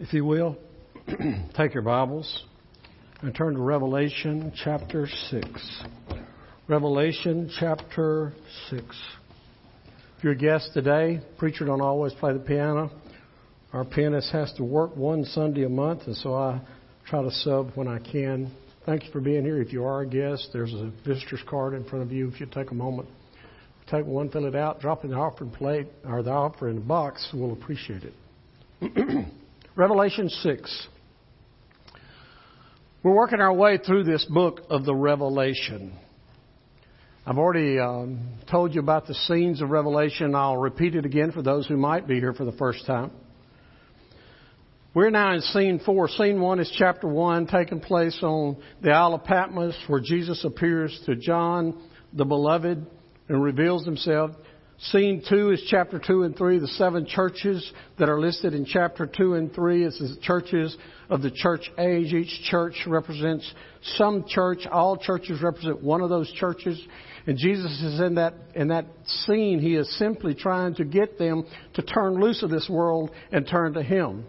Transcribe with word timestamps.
If 0.00 0.12
you 0.12 0.24
will, 0.24 0.56
take 1.56 1.74
your 1.74 1.82
Bibles 1.82 2.44
and 3.20 3.34
turn 3.34 3.54
to 3.54 3.60
Revelation 3.60 4.52
chapter 4.54 5.08
6. 5.08 5.82
Revelation 6.68 7.50
chapter 7.58 8.32
6. 8.70 8.84
If 10.16 10.22
you're 10.22 10.34
a 10.34 10.36
guest 10.36 10.70
today, 10.72 11.20
preacher 11.36 11.64
don't 11.64 11.80
always 11.80 12.12
play 12.12 12.32
the 12.32 12.38
piano. 12.38 12.92
Our 13.72 13.84
pianist 13.84 14.30
has 14.30 14.52
to 14.52 14.62
work 14.62 14.96
one 14.96 15.24
Sunday 15.24 15.64
a 15.64 15.68
month, 15.68 16.02
and 16.06 16.14
so 16.14 16.32
I 16.32 16.60
try 17.04 17.20
to 17.20 17.32
sub 17.32 17.72
when 17.74 17.88
I 17.88 17.98
can. 17.98 18.54
Thank 18.86 19.02
you 19.02 19.10
for 19.10 19.20
being 19.20 19.42
here. 19.42 19.60
If 19.60 19.72
you 19.72 19.84
are 19.84 20.02
a 20.02 20.06
guest, 20.06 20.50
there's 20.52 20.74
a 20.74 20.92
visitor's 21.04 21.42
card 21.50 21.74
in 21.74 21.82
front 21.82 22.04
of 22.04 22.12
you. 22.12 22.28
If 22.28 22.38
you 22.38 22.46
take 22.46 22.70
a 22.70 22.74
moment, 22.74 23.08
take 23.90 24.06
one, 24.06 24.30
fill 24.30 24.44
it 24.44 24.54
out, 24.54 24.80
drop 24.80 25.00
it 25.00 25.06
in 25.06 25.10
the 25.10 25.16
offering 25.16 25.50
plate 25.50 25.88
or 26.06 26.22
the 26.22 26.30
offering 26.30 26.82
box, 26.82 27.28
we'll 27.34 27.52
appreciate 27.52 28.04
it. 28.04 29.26
Revelation 29.78 30.28
6. 30.28 30.88
We're 33.04 33.14
working 33.14 33.40
our 33.40 33.52
way 33.52 33.78
through 33.78 34.02
this 34.02 34.24
book 34.24 34.62
of 34.68 34.84
the 34.84 34.92
Revelation. 34.92 35.96
I've 37.24 37.38
already 37.38 37.78
um, 37.78 38.38
told 38.50 38.74
you 38.74 38.80
about 38.80 39.06
the 39.06 39.14
scenes 39.14 39.62
of 39.62 39.70
Revelation. 39.70 40.34
I'll 40.34 40.56
repeat 40.56 40.96
it 40.96 41.06
again 41.06 41.30
for 41.30 41.42
those 41.42 41.68
who 41.68 41.76
might 41.76 42.08
be 42.08 42.16
here 42.16 42.32
for 42.32 42.44
the 42.44 42.56
first 42.58 42.86
time. 42.86 43.12
We're 44.94 45.10
now 45.10 45.34
in 45.34 45.42
scene 45.42 45.80
four. 45.86 46.08
Scene 46.08 46.40
one 46.40 46.58
is 46.58 46.74
chapter 46.76 47.06
one, 47.06 47.46
taking 47.46 47.78
place 47.78 48.18
on 48.20 48.56
the 48.82 48.90
Isle 48.90 49.14
of 49.14 49.22
Patmos, 49.22 49.76
where 49.86 50.00
Jesus 50.00 50.44
appears 50.44 51.00
to 51.06 51.14
John, 51.14 51.88
the 52.12 52.24
beloved, 52.24 52.84
and 53.28 53.42
reveals 53.44 53.84
himself. 53.84 54.32
Scene 54.80 55.24
two 55.28 55.50
is 55.50 55.66
chapter 55.68 55.98
two 55.98 56.22
and 56.22 56.36
three, 56.36 56.60
the 56.60 56.68
seven 56.68 57.04
churches 57.04 57.72
that 57.98 58.08
are 58.08 58.20
listed 58.20 58.54
in 58.54 58.64
chapter 58.64 59.06
two 59.06 59.34
and 59.34 59.52
three. 59.52 59.84
It's 59.84 59.98
the 59.98 60.16
churches 60.22 60.76
of 61.10 61.20
the 61.20 61.32
church 61.32 61.68
age. 61.78 62.12
Each 62.12 62.42
church 62.48 62.74
represents 62.86 63.52
some 63.96 64.24
church. 64.28 64.68
All 64.70 64.96
churches 64.96 65.42
represent 65.42 65.82
one 65.82 66.00
of 66.00 66.10
those 66.10 66.32
churches. 66.34 66.80
And 67.26 67.36
Jesus 67.36 67.72
is 67.82 68.00
in 68.00 68.14
that, 68.14 68.34
in 68.54 68.68
that 68.68 68.86
scene. 69.04 69.58
He 69.58 69.74
is 69.74 69.98
simply 69.98 70.36
trying 70.36 70.76
to 70.76 70.84
get 70.84 71.18
them 71.18 71.44
to 71.74 71.82
turn 71.82 72.20
loose 72.20 72.44
of 72.44 72.50
this 72.50 72.68
world 72.70 73.10
and 73.32 73.48
turn 73.48 73.72
to 73.72 73.82
Him. 73.82 74.26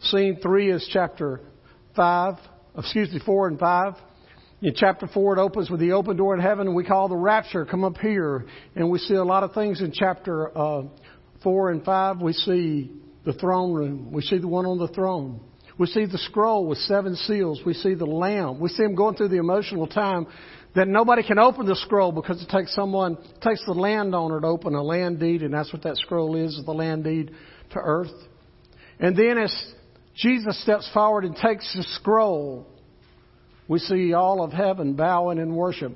Scene 0.00 0.38
three 0.42 0.70
is 0.70 0.88
chapter 0.94 1.42
five, 1.94 2.36
excuse 2.78 3.12
me, 3.12 3.20
four 3.24 3.48
and 3.48 3.58
five. 3.58 3.96
In 4.64 4.72
chapter 4.74 5.06
4, 5.06 5.36
it 5.36 5.40
opens 5.42 5.68
with 5.68 5.78
the 5.78 5.92
open 5.92 6.16
door 6.16 6.34
in 6.34 6.40
heaven, 6.40 6.68
and 6.68 6.74
we 6.74 6.84
call 6.84 7.06
the 7.06 7.16
rapture. 7.16 7.66
Come 7.66 7.84
up 7.84 7.98
here. 7.98 8.46
And 8.74 8.88
we 8.88 8.98
see 8.98 9.12
a 9.12 9.22
lot 9.22 9.42
of 9.42 9.52
things 9.52 9.82
in 9.82 9.92
chapter 9.92 10.56
uh, 10.56 10.84
4 11.42 11.70
and 11.72 11.84
5. 11.84 12.22
We 12.22 12.32
see 12.32 12.90
the 13.26 13.34
throne 13.34 13.74
room. 13.74 14.10
We 14.10 14.22
see 14.22 14.38
the 14.38 14.48
one 14.48 14.64
on 14.64 14.78
the 14.78 14.88
throne. 14.88 15.42
We 15.78 15.86
see 15.88 16.06
the 16.06 16.16
scroll 16.16 16.66
with 16.66 16.78
seven 16.78 17.14
seals. 17.14 17.60
We 17.66 17.74
see 17.74 17.92
the 17.92 18.06
lamb. 18.06 18.58
We 18.58 18.70
see 18.70 18.84
him 18.84 18.94
going 18.94 19.16
through 19.16 19.28
the 19.28 19.36
emotional 19.36 19.86
time 19.86 20.26
that 20.74 20.88
nobody 20.88 21.22
can 21.22 21.38
open 21.38 21.66
the 21.66 21.76
scroll 21.76 22.10
because 22.10 22.42
it 22.42 22.48
takes 22.48 22.74
someone, 22.74 23.18
it 23.36 23.42
takes 23.42 23.62
the 23.66 23.74
landowner 23.74 24.40
to 24.40 24.46
open 24.46 24.74
a 24.74 24.82
land 24.82 25.20
deed, 25.20 25.42
and 25.42 25.52
that's 25.52 25.74
what 25.74 25.82
that 25.82 25.98
scroll 25.98 26.36
is, 26.36 26.58
the 26.64 26.72
land 26.72 27.04
deed 27.04 27.32
to 27.72 27.78
earth. 27.78 28.14
And 28.98 29.14
then 29.14 29.36
as 29.36 29.74
Jesus 30.16 30.58
steps 30.62 30.90
forward 30.94 31.24
and 31.26 31.36
takes 31.36 31.70
the 31.76 31.82
scroll, 32.00 32.73
we 33.68 33.78
see 33.78 34.12
all 34.12 34.42
of 34.42 34.52
heaven 34.52 34.94
bowing 34.94 35.38
in 35.38 35.54
worship, 35.54 35.92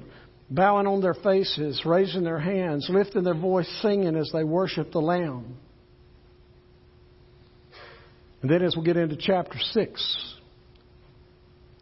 bowing 0.50 0.86
on 0.86 1.00
their 1.00 1.14
faces, 1.14 1.82
raising 1.84 2.24
their 2.24 2.38
hands, 2.38 2.88
lifting 2.90 3.24
their 3.24 3.34
voice, 3.34 3.68
singing 3.82 4.16
as 4.16 4.30
they 4.32 4.44
worship 4.44 4.92
the 4.92 5.00
Lamb. 5.00 5.56
And 8.40 8.50
then 8.50 8.62
as 8.62 8.76
we 8.76 8.84
get 8.84 8.96
into 8.96 9.16
chapter 9.16 9.58
6, 9.58 10.34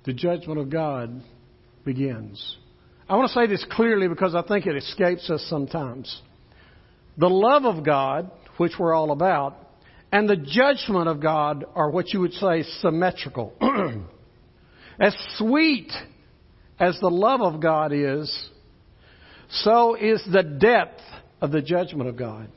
the 0.05 0.13
judgment 0.13 0.59
of 0.59 0.71
God 0.71 1.23
begins. 1.85 2.57
I 3.09 3.17
want 3.17 3.29
to 3.29 3.35
say 3.35 3.47
this 3.47 3.65
clearly 3.71 4.09
because 4.09 4.35
I 4.35 4.43
think 4.43 4.67
it 4.67 4.77
escapes 4.77 5.31
us 5.31 5.45
sometimes. 5.49 6.21
The 7.19 7.29
love 7.29 7.65
of 7.65 7.85
God, 7.85 8.31
which 8.57 8.73
we're 8.79 8.95
all 8.95 9.13
about, 9.13 9.57
and 10.11 10.29
the 10.29 10.37
judgment 10.37 11.09
of 11.09 11.21
God 11.21 11.65
are 11.75 11.91
what 11.91 12.13
you 12.13 12.21
would 12.21 12.33
say 12.33 12.63
symmetrical. 12.81 13.53
As 15.01 15.15
sweet 15.37 15.93
as 16.79 16.99
the 17.01 17.11
love 17.11 17.43
of 17.43 17.61
God 17.61 17.93
is, 17.93 18.51
so 19.51 19.95
is 19.95 20.23
the 20.31 20.43
depth 20.43 21.01
of 21.41 21.53
the 21.53 21.63
judgment 21.63 22.09
of 22.09 22.17
God. 22.17 22.49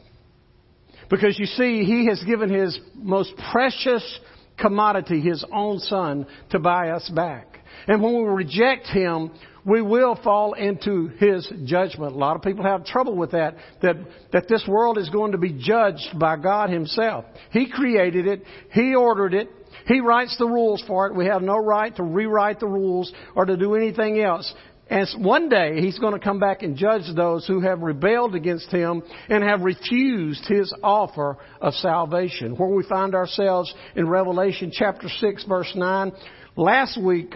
Because 1.09 1.37
you 1.39 1.45
see, 1.45 1.83
He 1.83 2.07
has 2.07 2.23
given 2.23 2.49
His 2.49 2.79
most 2.95 3.33
precious 3.51 4.19
commodity, 4.57 5.21
His 5.21 5.43
own 5.53 5.79
Son, 5.79 6.27
to 6.51 6.59
buy 6.59 6.89
us 6.89 7.09
back. 7.09 7.59
And 7.87 8.01
when 8.01 8.15
we 8.15 8.29
reject 8.29 8.87
Him, 8.87 9.31
we 9.69 9.81
will 9.81 10.15
fall 10.23 10.53
into 10.53 11.07
His 11.19 11.47
judgment. 11.65 12.13
A 12.13 12.17
lot 12.17 12.35
of 12.35 12.41
people 12.41 12.63
have 12.63 12.85
trouble 12.85 13.15
with 13.15 13.31
that, 13.31 13.55
that, 13.81 13.95
that 14.33 14.47
this 14.47 14.65
world 14.67 14.97
is 14.97 15.09
going 15.09 15.33
to 15.33 15.37
be 15.37 15.53
judged 15.53 16.17
by 16.17 16.37
God 16.37 16.69
Himself. 16.69 17.25
He 17.51 17.69
created 17.69 18.27
it. 18.27 18.43
He 18.71 18.95
ordered 18.95 19.33
it. 19.33 19.49
He 19.85 19.99
writes 19.99 20.35
the 20.37 20.47
rules 20.47 20.83
for 20.87 21.07
it. 21.07 21.15
We 21.15 21.25
have 21.25 21.41
no 21.41 21.57
right 21.57 21.95
to 21.95 22.03
rewrite 22.03 22.59
the 22.59 22.67
rules 22.67 23.11
or 23.35 23.45
to 23.45 23.55
do 23.55 23.75
anything 23.75 24.19
else. 24.21 24.51
And 24.89 25.07
one 25.23 25.49
day 25.49 25.81
He's 25.81 25.99
going 25.99 26.13
to 26.13 26.19
come 26.19 26.39
back 26.39 26.63
and 26.63 26.75
judge 26.75 27.03
those 27.15 27.45
who 27.45 27.61
have 27.61 27.81
rebelled 27.81 28.35
against 28.35 28.71
Him 28.71 29.03
and 29.29 29.43
have 29.43 29.61
refused 29.61 30.45
His 30.47 30.73
offer 30.81 31.37
of 31.61 31.73
salvation. 31.75 32.55
Where 32.55 32.69
we 32.69 32.83
find 32.83 33.13
ourselves 33.13 33.73
in 33.95 34.07
Revelation 34.09 34.71
chapter 34.73 35.07
6 35.07 35.45
verse 35.45 35.71
9. 35.75 36.11
Last 36.55 37.01
week, 37.01 37.33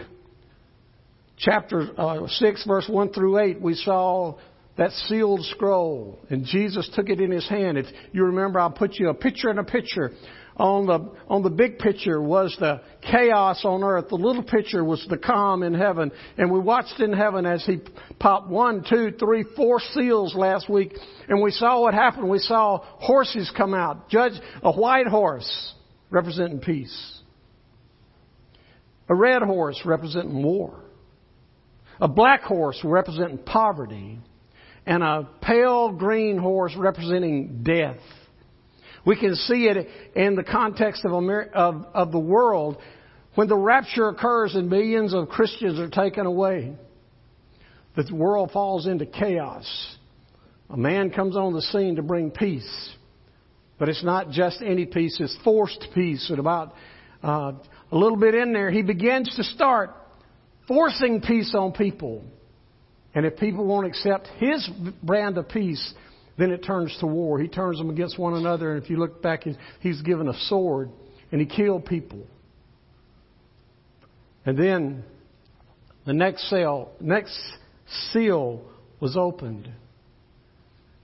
chapter 1.37 1.89
uh, 1.97 2.27
6 2.27 2.65
verse 2.65 2.87
1 2.89 3.13
through 3.13 3.39
8, 3.39 3.61
we 3.61 3.73
saw 3.75 4.37
that 4.77 4.91
sealed 5.07 5.43
scroll 5.45 6.19
and 6.29 6.45
Jesus 6.45 6.89
took 6.95 7.09
it 7.09 7.19
in 7.19 7.31
His 7.31 7.47
hand. 7.47 7.77
If 7.77 7.87
you 8.11 8.25
remember, 8.25 8.59
I'll 8.59 8.71
put 8.71 8.95
you 8.95 9.09
a 9.09 9.13
picture 9.13 9.49
in 9.49 9.59
a 9.59 9.63
picture 9.63 10.11
on 10.57 10.85
the, 10.85 11.11
on 11.27 11.41
the 11.41 11.49
big 11.49 11.79
picture 11.79 12.21
was 12.21 12.55
the 12.59 12.81
chaos 13.01 13.61
on 13.65 13.83
earth. 13.83 14.09
The 14.09 14.15
little 14.15 14.43
picture 14.43 14.83
was 14.83 15.03
the 15.09 15.17
calm 15.17 15.63
in 15.63 15.73
heaven. 15.73 16.11
And 16.37 16.51
we 16.51 16.59
watched 16.59 16.99
in 16.99 17.11
heaven 17.11 17.45
as 17.45 17.65
he 17.65 17.79
popped 18.19 18.49
one, 18.49 18.85
two, 18.87 19.13
three, 19.19 19.45
four 19.55 19.79
seals 19.93 20.35
last 20.35 20.69
week. 20.69 20.93
And 21.27 21.41
we 21.41 21.51
saw 21.51 21.81
what 21.81 21.93
happened. 21.93 22.29
We 22.29 22.39
saw 22.39 22.79
horses 22.83 23.51
come 23.55 23.73
out. 23.73 24.09
Judge, 24.09 24.33
a 24.61 24.71
white 24.71 25.07
horse 25.07 25.73
representing 26.11 26.59
peace. 26.59 27.19
A 29.09 29.15
red 29.15 29.41
horse 29.41 29.81
representing 29.85 30.43
war. 30.43 30.82
A 31.99 32.07
black 32.07 32.41
horse 32.41 32.79
representing 32.83 33.39
poverty. 33.39 34.19
And 34.85 35.03
a 35.03 35.29
pale 35.41 35.91
green 35.91 36.37
horse 36.37 36.73
representing 36.77 37.63
death. 37.63 37.99
We 39.05 39.17
can 39.17 39.35
see 39.35 39.65
it 39.65 39.87
in 40.15 40.35
the 40.35 40.43
context 40.43 41.05
of, 41.05 41.13
of, 41.13 41.85
of 41.93 42.11
the 42.11 42.19
world 42.19 42.77
when 43.35 43.47
the 43.47 43.57
rapture 43.57 44.09
occurs 44.09 44.55
and 44.55 44.69
millions 44.69 45.13
of 45.13 45.29
Christians 45.29 45.79
are 45.79 45.89
taken 45.89 46.25
away. 46.25 46.75
The 47.95 48.13
world 48.13 48.51
falls 48.51 48.87
into 48.87 49.05
chaos. 49.05 49.97
A 50.69 50.77
man 50.77 51.11
comes 51.11 51.35
on 51.35 51.53
the 51.53 51.61
scene 51.61 51.95
to 51.97 52.01
bring 52.01 52.31
peace. 52.31 52.91
But 53.77 53.89
it's 53.89 54.03
not 54.03 54.31
just 54.31 54.61
any 54.61 54.85
peace, 54.85 55.17
it's 55.19 55.37
forced 55.43 55.87
peace. 55.93 56.29
And 56.29 56.39
about 56.39 56.73
uh, 57.23 57.53
a 57.91 57.97
little 57.97 58.17
bit 58.17 58.35
in 58.35 58.53
there, 58.53 58.71
he 58.71 58.81
begins 58.81 59.33
to 59.35 59.43
start 59.43 59.91
forcing 60.67 61.21
peace 61.21 61.53
on 61.57 61.71
people. 61.71 62.23
And 63.15 63.25
if 63.25 63.37
people 63.37 63.65
won't 63.65 63.85
accept 63.85 64.27
his 64.37 64.67
brand 65.03 65.37
of 65.37 65.49
peace, 65.49 65.93
then 66.37 66.51
it 66.51 66.63
turns 66.63 66.95
to 66.99 67.05
war. 67.05 67.39
He 67.39 67.47
turns 67.47 67.77
them 67.77 67.89
against 67.89 68.17
one 68.17 68.33
another, 68.33 68.73
and 68.73 68.83
if 68.83 68.89
you 68.89 68.97
look 68.97 69.21
back, 69.21 69.43
he's 69.81 70.01
given 70.01 70.27
a 70.27 70.33
sword, 70.47 70.89
and 71.31 71.39
he 71.39 71.45
killed 71.45 71.85
people. 71.85 72.25
And 74.45 74.57
then 74.57 75.03
the 76.05 76.13
next 76.13 76.49
cell, 76.49 76.91
next 76.99 77.39
seal 78.11 78.61
was 78.99 79.15
opened. 79.15 79.69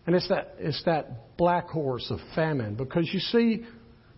And 0.05 0.15
it's 0.15 0.27
that, 0.29 0.55
it's 0.57 0.83
that 0.85 1.37
black 1.37 1.67
horse 1.67 2.07
of 2.09 2.19
famine. 2.33 2.75
Because 2.75 3.09
you 3.13 3.19
see, 3.19 3.65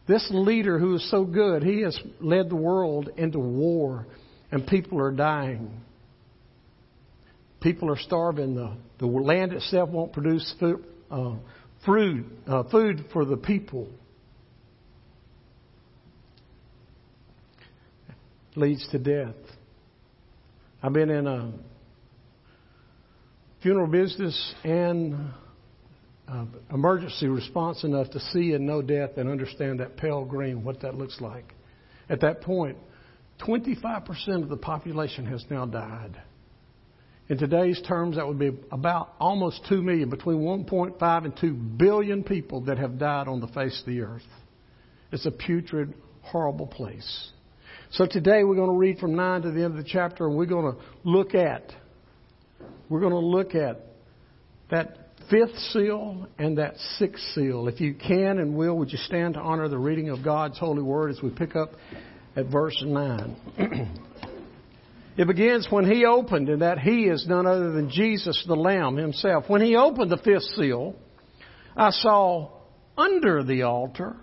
this 0.07 0.25
leader 0.31 0.79
who 0.79 0.95
is 0.95 1.11
so 1.11 1.25
good, 1.25 1.63
he 1.63 1.81
has 1.81 1.99
led 2.19 2.49
the 2.49 2.55
world 2.55 3.09
into 3.17 3.39
war, 3.39 4.07
and 4.51 4.67
people 4.67 4.99
are 4.99 5.11
dying. 5.11 5.81
People 7.61 7.89
are 7.89 7.97
starving. 7.97 8.55
The, 8.55 8.75
the 8.99 9.05
land 9.05 9.53
itself 9.53 9.89
won't 9.89 10.13
produce 10.13 10.53
food, 10.59 10.83
uh, 11.09 11.35
food, 11.85 12.25
uh, 12.47 12.63
food 12.63 13.05
for 13.13 13.23
the 13.25 13.37
people. 13.37 13.87
Leads 18.55 18.85
to 18.89 18.99
death. 18.99 19.35
I've 20.83 20.93
been 20.93 21.09
in 21.09 21.27
a 21.27 21.53
funeral 23.61 23.87
business 23.87 24.55
and 24.63 25.31
uh, 26.27 26.45
emergency 26.73 27.27
response 27.27 27.83
enough 27.83 28.09
to 28.11 28.19
see 28.31 28.53
and 28.53 28.65
know 28.65 28.81
death 28.81 29.11
and 29.17 29.29
understand 29.29 29.79
that 29.79 29.95
pale 29.95 30.25
green, 30.25 30.63
what 30.63 30.81
that 30.81 30.95
looks 30.95 31.21
like. 31.21 31.53
At 32.09 32.21
that 32.21 32.41
point, 32.41 32.77
25% 33.41 34.43
of 34.43 34.49
the 34.49 34.57
population 34.57 35.25
has 35.25 35.43
now 35.49 35.65
died. 35.65 36.21
In 37.29 37.37
today's 37.37 37.81
terms, 37.87 38.17
that 38.17 38.27
would 38.27 38.39
be 38.39 38.51
about 38.71 39.13
almost 39.19 39.61
2 39.69 39.81
million, 39.81 40.09
between 40.09 40.39
1.5 40.39 41.25
and 41.25 41.37
2 41.39 41.53
billion 41.53 42.23
people 42.23 42.61
that 42.65 42.77
have 42.77 42.99
died 42.99 43.27
on 43.27 43.39
the 43.39 43.47
face 43.47 43.79
of 43.79 43.85
the 43.85 44.01
earth. 44.01 44.25
It's 45.11 45.25
a 45.25 45.31
putrid, 45.31 45.93
horrible 46.21 46.67
place. 46.67 47.29
So 47.91 48.05
today 48.05 48.43
we're 48.43 48.55
going 48.55 48.69
to 48.69 48.77
read 48.77 48.99
from 48.99 49.15
9 49.15 49.41
to 49.43 49.51
the 49.51 49.63
end 49.63 49.77
of 49.77 49.83
the 49.83 49.89
chapter 49.89 50.27
and 50.27 50.35
we're 50.35 50.45
going 50.45 50.73
to 50.73 50.81
look 51.03 51.35
at, 51.35 51.71
we're 52.89 53.01
going 53.01 53.13
to 53.13 53.19
look 53.19 53.55
at 53.55 53.79
that 54.69 54.97
fifth 55.29 55.57
seal 55.71 56.27
and 56.37 56.57
that 56.57 56.77
sixth 56.97 57.23
seal. 57.33 57.67
If 57.67 57.79
you 57.79 57.93
can 57.93 58.39
and 58.39 58.55
will, 58.55 58.77
would 58.77 58.91
you 58.91 58.97
stand 58.97 59.35
to 59.35 59.39
honor 59.39 59.67
the 59.67 59.77
reading 59.77 60.09
of 60.09 60.23
God's 60.23 60.57
holy 60.57 60.81
word 60.81 61.11
as 61.11 61.21
we 61.21 61.29
pick 61.29 61.55
up 61.55 61.71
at 62.35 62.45
verse 62.47 62.81
9? 62.85 63.35
it 65.17 65.27
begins 65.27 65.67
when 65.69 65.89
he 65.89 66.05
opened, 66.05 66.49
and 66.49 66.61
that 66.61 66.79
he 66.79 67.03
is 67.03 67.25
none 67.27 67.45
other 67.45 67.71
than 67.71 67.89
Jesus 67.89 68.43
the 68.47 68.55
Lamb 68.55 68.97
himself. 68.97 69.45
When 69.47 69.61
he 69.61 69.75
opened 69.75 70.11
the 70.11 70.17
fifth 70.17 70.43
seal, 70.55 70.95
I 71.75 71.91
saw 71.91 72.51
under 72.97 73.43
the 73.43 73.63
altar 73.63 74.15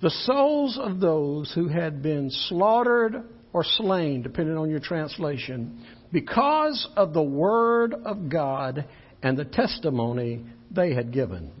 the 0.00 0.10
souls 0.10 0.78
of 0.78 1.00
those 1.00 1.52
who 1.54 1.68
had 1.68 2.02
been 2.02 2.30
slaughtered 2.30 3.22
or 3.52 3.64
slain, 3.64 4.22
depending 4.22 4.56
on 4.56 4.70
your 4.70 4.80
translation, 4.80 5.84
because 6.12 6.88
of 6.96 7.12
the 7.12 7.22
word 7.22 7.94
of 7.94 8.28
God 8.28 8.86
and 9.22 9.36
the 9.36 9.44
testimony 9.44 10.44
they 10.70 10.94
had 10.94 11.12
given. 11.12 11.52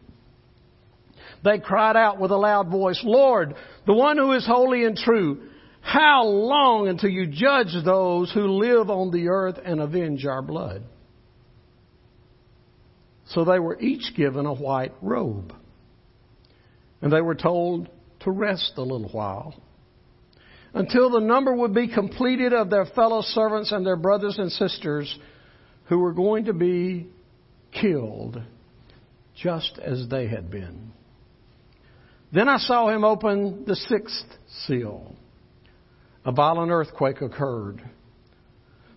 They 1.44 1.58
cried 1.58 1.96
out 1.96 2.20
with 2.20 2.30
a 2.30 2.36
loud 2.36 2.70
voice, 2.70 3.00
Lord, 3.04 3.54
the 3.86 3.94
one 3.94 4.18
who 4.18 4.32
is 4.32 4.46
holy 4.46 4.84
and 4.84 4.96
true, 4.96 5.48
how 5.80 6.24
long 6.24 6.88
until 6.88 7.10
you 7.10 7.26
judge 7.26 7.74
those 7.84 8.30
who 8.32 8.58
live 8.58 8.90
on 8.90 9.10
the 9.10 9.28
earth 9.28 9.58
and 9.64 9.80
avenge 9.80 10.26
our 10.26 10.42
blood? 10.42 10.82
So 13.28 13.44
they 13.44 13.58
were 13.58 13.80
each 13.80 14.14
given 14.16 14.44
a 14.44 14.54
white 14.54 14.92
robe. 15.00 15.54
And 17.00 17.12
they 17.12 17.20
were 17.22 17.34
told 17.34 17.88
to 18.20 18.30
rest 18.30 18.74
a 18.76 18.82
little 18.82 19.08
while 19.08 19.54
until 20.74 21.10
the 21.10 21.20
number 21.20 21.54
would 21.54 21.74
be 21.74 21.92
completed 21.92 22.52
of 22.52 22.70
their 22.70 22.86
fellow 22.86 23.22
servants 23.22 23.72
and 23.72 23.84
their 23.84 23.96
brothers 23.96 24.36
and 24.38 24.52
sisters 24.52 25.18
who 25.86 25.98
were 25.98 26.12
going 26.12 26.44
to 26.44 26.52
be 26.52 27.08
killed 27.72 28.40
just 29.34 29.78
as 29.78 30.06
they 30.08 30.28
had 30.28 30.50
been. 30.50 30.92
Then 32.32 32.48
I 32.48 32.58
saw 32.58 32.88
him 32.88 33.04
open 33.04 33.64
the 33.66 33.76
sixth 33.76 34.26
seal. 34.66 35.14
A 36.24 36.32
violent 36.32 36.70
earthquake 36.70 37.22
occurred. 37.22 37.82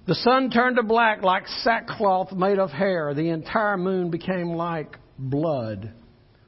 The 0.06 0.16
sun 0.16 0.50
turned 0.52 0.76
to 0.76 0.84
black 0.84 1.24
like 1.24 1.48
sackcloth 1.48 2.34
made 2.34 2.60
of 2.60 2.70
hair. 2.70 3.14
The 3.14 3.30
entire 3.30 3.78
moon 3.78 4.12
became 4.12 4.50
like 4.50 4.98
blood. 5.18 5.94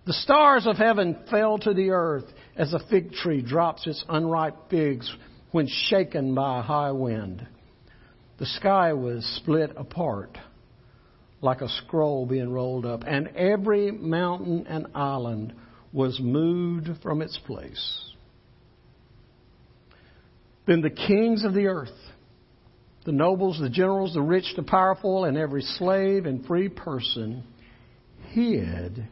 The 0.05 0.13
stars 0.13 0.67
of 0.67 0.77
heaven 0.77 1.17
fell 1.31 1.57
to 1.59 1.73
the 1.73 1.89
earth 1.91 2.25
as 2.55 2.73
a 2.73 2.85
fig 2.89 3.13
tree 3.13 3.41
drops 3.41 3.87
its 3.87 4.03
unripe 4.07 4.69
figs 4.69 5.11
when 5.51 5.67
shaken 5.67 6.35
by 6.35 6.59
a 6.59 6.61
high 6.61 6.91
wind. 6.91 7.47
The 8.37 8.45
sky 8.45 8.93
was 8.93 9.25
split 9.41 9.71
apart 9.77 10.37
like 11.41 11.61
a 11.61 11.69
scroll 11.69 12.25
being 12.25 12.49
rolled 12.49 12.85
up, 12.85 13.03
and 13.07 13.29
every 13.29 13.91
mountain 13.91 14.65
and 14.67 14.87
island 14.93 15.53
was 15.95 16.19
moved 16.19 16.89
from 17.01 17.21
its 17.21 17.39
place. 17.45 18.11
Then 20.67 20.81
the 20.81 20.89
kings 20.89 21.45
of 21.45 21.53
the 21.53 21.67
earth, 21.67 21.97
the 23.05 23.13
nobles, 23.13 23.59
the 23.61 23.69
generals, 23.69 24.13
the 24.13 24.21
rich, 24.21 24.43
the 24.57 24.63
powerful, 24.63 25.23
and 25.23 25.37
every 25.37 25.61
slave 25.61 26.25
and 26.25 26.45
free 26.45 26.67
person 26.67 27.43
hid 28.31 29.07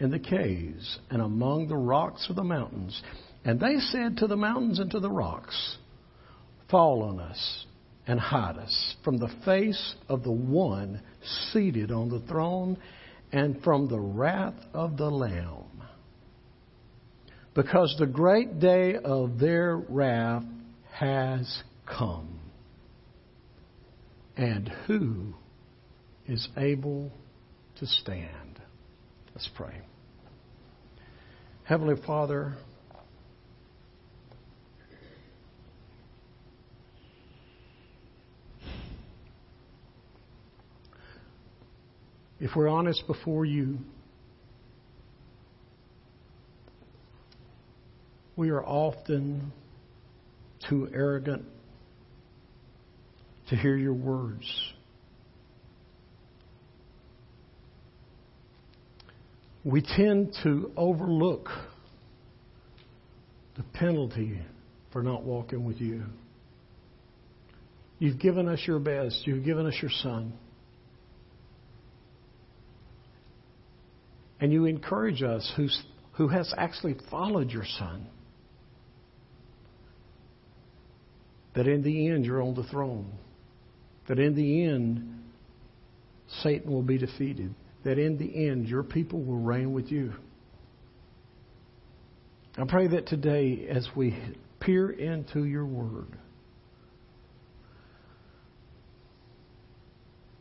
in 0.00 0.10
the 0.10 0.18
caves 0.18 0.98
and 1.10 1.20
among 1.20 1.68
the 1.68 1.76
rocks 1.76 2.26
of 2.30 2.36
the 2.36 2.44
mountains. 2.44 3.02
And 3.44 3.60
they 3.60 3.76
said 3.90 4.16
to 4.18 4.26
the 4.26 4.36
mountains 4.36 4.78
and 4.78 4.90
to 4.92 5.00
the 5.00 5.10
rocks, 5.10 5.76
Fall 6.70 7.02
on 7.02 7.20
us 7.20 7.66
and 8.06 8.18
hide 8.18 8.56
us 8.56 8.94
from 9.04 9.18
the 9.18 9.30
face 9.44 9.96
of 10.08 10.22
the 10.22 10.32
one 10.32 11.02
seated 11.52 11.90
on 11.90 12.08
the 12.08 12.20
throne 12.20 12.78
and 13.32 13.62
from 13.62 13.88
the 13.88 14.00
wrath 14.00 14.54
of 14.72 14.96
the 14.96 15.10
Lamb. 15.10 15.64
Because 17.54 17.94
the 17.98 18.06
great 18.06 18.60
day 18.60 18.96
of 18.96 19.38
their 19.38 19.76
wrath 19.76 20.44
has 20.92 21.62
come. 21.86 22.40
And 24.36 24.68
who 24.86 25.34
is 26.26 26.48
able 26.56 27.12
to 27.78 27.86
stand? 27.86 28.60
Let's 29.34 29.50
pray. 29.54 29.82
Heavenly 31.64 32.00
Father, 32.06 32.54
if 42.40 42.50
we're 42.56 42.68
honest 42.68 43.06
before 43.06 43.44
you, 43.44 43.78
we 48.36 48.50
are 48.50 48.64
often 48.64 49.52
too 50.68 50.88
arrogant 50.92 51.44
to 53.50 53.56
hear 53.56 53.76
your 53.76 53.92
words. 53.92 54.46
We 59.64 59.82
tend 59.82 60.34
to 60.42 60.72
overlook 60.76 61.48
the 63.56 63.62
penalty 63.74 64.40
for 64.92 65.02
not 65.02 65.22
walking 65.22 65.64
with 65.64 65.80
you. 65.80 66.04
You've 67.98 68.18
given 68.18 68.48
us 68.48 68.60
your 68.66 68.80
best. 68.80 69.26
You've 69.26 69.44
given 69.44 69.66
us 69.66 69.74
your 69.80 69.90
son. 69.90 70.32
And 74.40 74.52
you 74.52 74.64
encourage 74.64 75.22
us 75.22 75.52
who's, 75.56 75.80
who 76.14 76.26
has 76.28 76.52
actually 76.56 76.96
followed 77.10 77.50
your 77.50 77.66
son 77.78 78.08
that 81.54 81.66
in 81.66 81.82
the 81.82 82.08
end 82.08 82.24
you're 82.24 82.42
on 82.42 82.54
the 82.54 82.64
throne. 82.64 83.12
That 84.08 84.18
in 84.18 84.34
the 84.34 84.64
end 84.64 85.22
Satan 86.42 86.70
will 86.72 86.82
be 86.82 86.98
defeated. 86.98 87.54
That 87.84 87.98
in 87.98 88.18
the 88.18 88.48
end 88.48 88.68
your 88.68 88.82
people 88.82 89.22
will 89.22 89.38
reign 89.38 89.72
with 89.72 89.90
you. 89.90 90.12
I 92.56 92.64
pray 92.64 92.88
that 92.88 93.06
today 93.06 93.66
as 93.70 93.88
we 93.96 94.16
peer 94.60 94.90
into 94.90 95.44
your 95.44 95.64
word, 95.64 96.18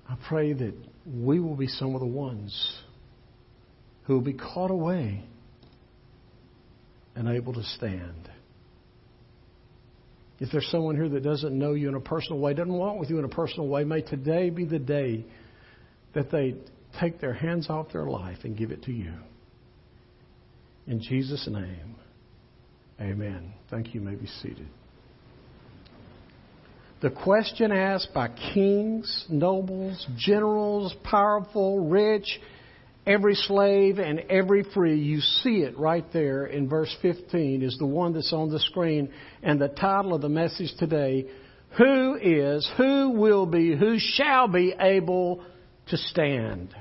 I 0.09 0.17
pray 0.27 0.51
that 0.51 0.73
we 1.05 1.39
will 1.39 1.55
be 1.55 1.67
some 1.67 1.95
of 1.95 2.01
the 2.01 2.07
ones 2.07 2.81
who 4.03 4.15
will 4.15 4.21
be 4.21 4.33
caught 4.33 4.71
away 4.71 5.23
and 7.15 7.29
able 7.29 7.53
to 7.53 7.63
stand. 7.63 8.29
If 10.41 10.51
there's 10.51 10.67
someone 10.71 10.95
here 10.95 11.07
that 11.07 11.21
doesn't 11.23 11.57
know 11.57 11.73
you 11.73 11.87
in 11.87 11.93
a 11.93 11.99
personal 11.99 12.39
way, 12.39 12.55
doesn't 12.55 12.73
walk 12.73 12.99
with 12.99 13.11
you 13.11 13.19
in 13.19 13.25
a 13.25 13.29
personal 13.29 13.67
way, 13.67 13.83
may 13.83 14.01
today 14.01 14.49
be 14.49 14.65
the 14.65 14.79
day 14.79 15.23
that 16.15 16.31
they 16.31 16.55
take 16.99 17.21
their 17.21 17.33
hands 17.33 17.69
off 17.69 17.93
their 17.93 18.05
life 18.05 18.39
and 18.43 18.57
give 18.57 18.71
it 18.71 18.81
to 18.83 18.91
you. 18.91 19.13
In 20.87 20.99
Jesus' 20.99 21.47
name, 21.47 21.95
amen. 22.99 23.53
Thank 23.69 23.93
you. 23.93 24.01
you 24.01 24.01
may 24.01 24.15
be 24.15 24.25
seated. 24.25 24.67
The 27.03 27.11
question 27.11 27.71
asked 27.71 28.09
by 28.11 28.29
kings, 28.53 29.25
nobles, 29.29 30.07
generals, 30.17 30.95
powerful, 31.03 31.87
rich, 31.87 32.39
every 33.05 33.35
slave 33.35 33.99
and 33.99 34.19
every 34.29 34.63
free. 34.73 34.99
You 34.99 35.19
see 35.21 35.61
it 35.61 35.77
right 35.77 36.05
there 36.13 36.45
in 36.45 36.69
verse 36.69 36.95
15 37.01 37.61
is 37.61 37.77
the 37.77 37.85
one 37.85 38.13
that's 38.13 38.33
on 38.33 38.49
the 38.49 38.59
screen. 38.59 39.11
And 39.41 39.59
the 39.59 39.69
title 39.69 40.13
of 40.13 40.21
the 40.21 40.29
message 40.29 40.73
today, 40.77 41.25
Who 41.77 42.15
is, 42.21 42.69
who 42.77 43.11
will 43.11 43.45
be, 43.45 43.75
who 43.75 43.97
shall 43.99 44.47
be 44.47 44.73
able 44.79 45.43
to 45.87 45.97
stand? 45.97 46.75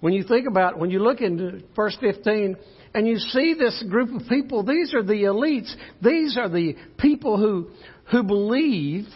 When 0.00 0.12
you 0.12 0.24
think 0.24 0.48
about, 0.48 0.78
when 0.78 0.90
you 0.90 0.98
look 0.98 1.20
into 1.20 1.62
verse 1.76 1.96
15, 2.00 2.56
and 2.94 3.06
you 3.06 3.18
see 3.18 3.54
this 3.54 3.84
group 3.88 4.12
of 4.20 4.28
people, 4.28 4.64
these 4.64 4.92
are 4.94 5.02
the 5.02 5.12
elites. 5.12 5.72
These 6.02 6.36
are 6.36 6.48
the 6.48 6.74
people 6.98 7.38
who, 7.38 7.68
who 8.10 8.22
believe 8.22 9.06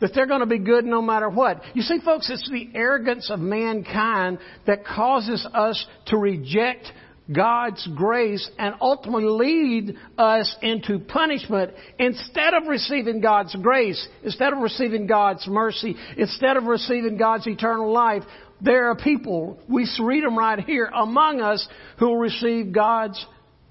that 0.00 0.12
they're 0.14 0.26
going 0.26 0.40
to 0.40 0.46
be 0.46 0.58
good 0.58 0.84
no 0.84 1.02
matter 1.02 1.28
what. 1.28 1.62
You 1.74 1.82
see, 1.82 1.98
folks, 2.04 2.30
it's 2.30 2.48
the 2.50 2.70
arrogance 2.74 3.30
of 3.30 3.40
mankind 3.40 4.38
that 4.66 4.84
causes 4.84 5.46
us 5.52 5.84
to 6.06 6.16
reject 6.16 6.86
God's 7.30 7.86
grace 7.94 8.48
and 8.58 8.74
ultimately 8.80 9.24
lead 9.24 9.96
us 10.16 10.54
into 10.62 10.98
punishment 10.98 11.72
instead 11.98 12.54
of 12.54 12.66
receiving 12.68 13.20
God's 13.20 13.54
grace, 13.56 14.06
instead 14.24 14.52
of 14.52 14.60
receiving 14.60 15.06
God's 15.06 15.46
mercy, 15.46 15.94
instead 16.16 16.56
of 16.56 16.64
receiving 16.64 17.18
God's 17.18 17.46
eternal 17.46 17.92
life. 17.92 18.22
There 18.60 18.90
are 18.90 18.96
people, 18.96 19.58
we 19.68 19.88
read 20.00 20.24
them 20.24 20.38
right 20.38 20.58
here, 20.60 20.86
among 20.86 21.40
us 21.40 21.66
who 21.98 22.06
will 22.06 22.18
receive 22.18 22.72
God's 22.72 23.24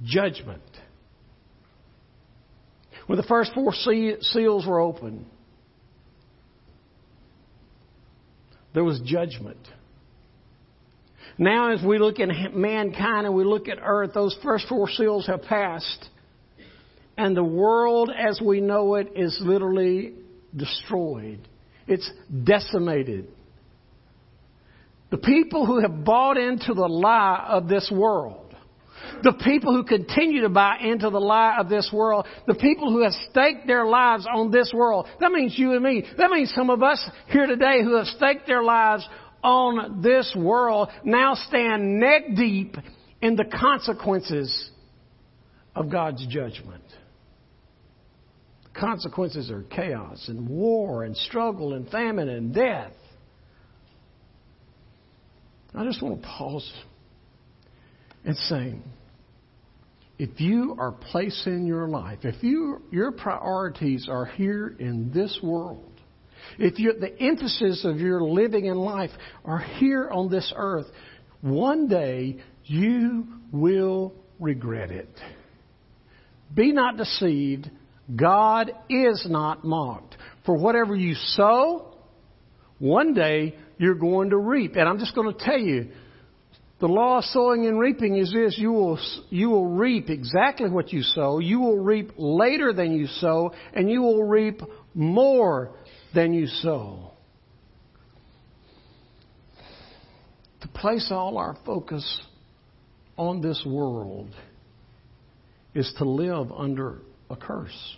judgment. 0.04 0.62
When 3.08 3.18
the 3.18 3.24
first 3.24 3.54
four 3.54 3.74
seals 3.74 4.68
were 4.68 4.80
opened, 4.80 5.26
there 8.78 8.84
was 8.84 9.00
judgment. 9.00 9.58
Now, 11.40 11.72
as 11.72 11.84
we 11.84 11.98
look 11.98 12.20
at 12.20 12.30
mankind 12.54 13.26
and 13.26 13.34
we 13.34 13.44
look 13.44 13.68
at 13.68 13.80
earth, 13.82 14.12
those 14.14 14.38
first 14.44 14.68
four 14.70 14.88
seals 14.88 15.26
have 15.26 15.42
passed. 15.42 16.10
And 17.18 17.36
the 17.36 17.44
world 17.44 18.12
as 18.16 18.40
we 18.40 18.62
know 18.62 18.94
it 18.94 19.14
is 19.16 19.36
literally 19.42 20.14
destroyed. 20.56 21.40
It's 21.88 22.08
decimated. 22.44 23.30
The 25.10 25.18
people 25.18 25.66
who 25.66 25.82
have 25.82 26.04
bought 26.04 26.38
into 26.38 26.76
the 26.76 26.88
lie 26.88 27.48
of 27.50 27.68
this 27.68 27.92
world, 27.92 28.47
the 29.24 29.34
people 29.44 29.74
who 29.74 29.84
continue 29.84 30.42
to 30.42 30.50
buy 30.50 30.78
into 30.82 31.10
the 31.10 31.20
lie 31.20 31.58
of 31.60 31.70
this 31.70 31.90
world, 31.94 32.26
the 32.48 32.56
people 32.56 32.92
who 32.92 33.04
have 33.04 33.14
staked 33.30 33.68
their 33.68 33.86
lives 33.86 34.28
on 34.32 34.52
this 34.52 34.72
world, 34.74 35.08
that 35.20 35.32
means 35.32 35.58
you 35.58 35.74
and 35.74 35.84
me. 35.84 36.04
That 36.18 36.32
means 36.32 36.54
some 36.54 36.70
of 36.70 36.84
us 36.84 37.04
here 37.28 37.46
today 37.46 37.84
who 37.84 37.96
have 37.96 38.08
staked 38.08 38.48
their 38.48 38.64
lives 38.64 39.08
on 39.44 40.02
this 40.02 40.34
world 40.38 40.90
now 41.04 41.36
stand 41.36 42.00
neck 42.00 42.24
deep 42.36 42.76
in 43.22 43.36
the 43.36 43.46
consequences 43.46 44.70
of 45.76 45.92
God's 45.92 46.26
judgment. 46.28 46.84
Consequences 48.74 49.50
are 49.50 49.64
chaos 49.64 50.26
and 50.28 50.48
war 50.48 51.04
and 51.04 51.18
struggle 51.18 51.74
and 51.74 51.90
famine 51.90 52.30
and 52.30 52.54
death. 52.54 52.94
I 55.74 55.84
just 55.86 56.02
want 56.02 56.22
to 56.22 56.28
pause 56.28 56.72
and 58.26 58.36
say, 58.36 58.76
if 60.20 60.40
you 60.40 60.76
are 60.80 60.92
placing 60.92 61.66
your 61.68 61.88
life, 61.88 62.20
if 62.24 62.42
you, 62.42 62.82
your 62.92 63.12
priorities 63.12 64.08
are 64.10 64.26
here 64.26 64.76
in 64.80 65.12
this 65.14 65.40
world, 65.44 65.92
if 66.58 66.76
the 66.76 67.22
emphasis 67.22 67.86
of 67.86 68.00
your 68.00 68.22
living 68.22 68.66
in 68.66 68.78
life 68.78 69.12
are 69.46 69.60
here 69.60 70.10
on 70.10 70.30
this 70.30 70.52
earth, 70.56 70.88
one 71.42 71.88
day 71.88 72.38
you 72.66 73.28
will 73.52 74.14
regret 74.40 74.92
it. 74.92 75.10
Be 76.54 76.72
not 76.72 76.98
deceived. 76.98 77.70
God 78.16 78.72
is 78.90 79.26
not 79.30 79.64
mocked. 79.64 80.16
For 80.46 80.58
whatever 80.58 80.96
you 80.96 81.14
sow, 81.14 81.96
one 82.80 83.14
day 83.14 83.56
you're 83.78 83.96
going 83.96 84.30
to 84.30 84.38
reap. 84.38 84.76
And 84.76 84.88
I'm 84.88 84.98
just 84.98 85.14
going 85.14 85.32
to 85.32 85.44
tell 85.44 85.60
you, 85.60 85.90
the 86.80 86.88
law 86.88 87.18
of 87.18 87.24
sowing 87.26 87.66
and 87.66 87.80
reaping 87.80 88.18
is 88.18 88.32
this. 88.32 88.56
You 88.58 88.72
will, 88.72 89.00
you 89.30 89.50
will 89.50 89.66
reap 89.68 90.10
exactly 90.10 90.70
what 90.70 90.94
you 90.94 91.02
sow. 91.02 91.40
You 91.40 91.60
will 91.60 91.80
reap 91.80 92.12
later 92.18 92.72
than 92.72 92.92
you 92.92 93.08
sow, 93.08 93.52
and 93.74 93.90
you 93.90 94.02
will 94.02 94.24
reap 94.24 94.62
more 94.94 95.72
than 96.14 96.34
you 96.34 96.46
sow. 96.46 97.14
To 100.62 100.68
place 100.68 101.10
all 101.12 101.38
our 101.40 101.58
focus 101.66 102.22
on 103.18 103.42
this 103.42 103.64
world 103.66 104.30
is 105.74 105.92
to 105.98 106.06
live 106.06 106.52
under 106.52 107.00
a 107.30 107.36
curse. 107.36 107.98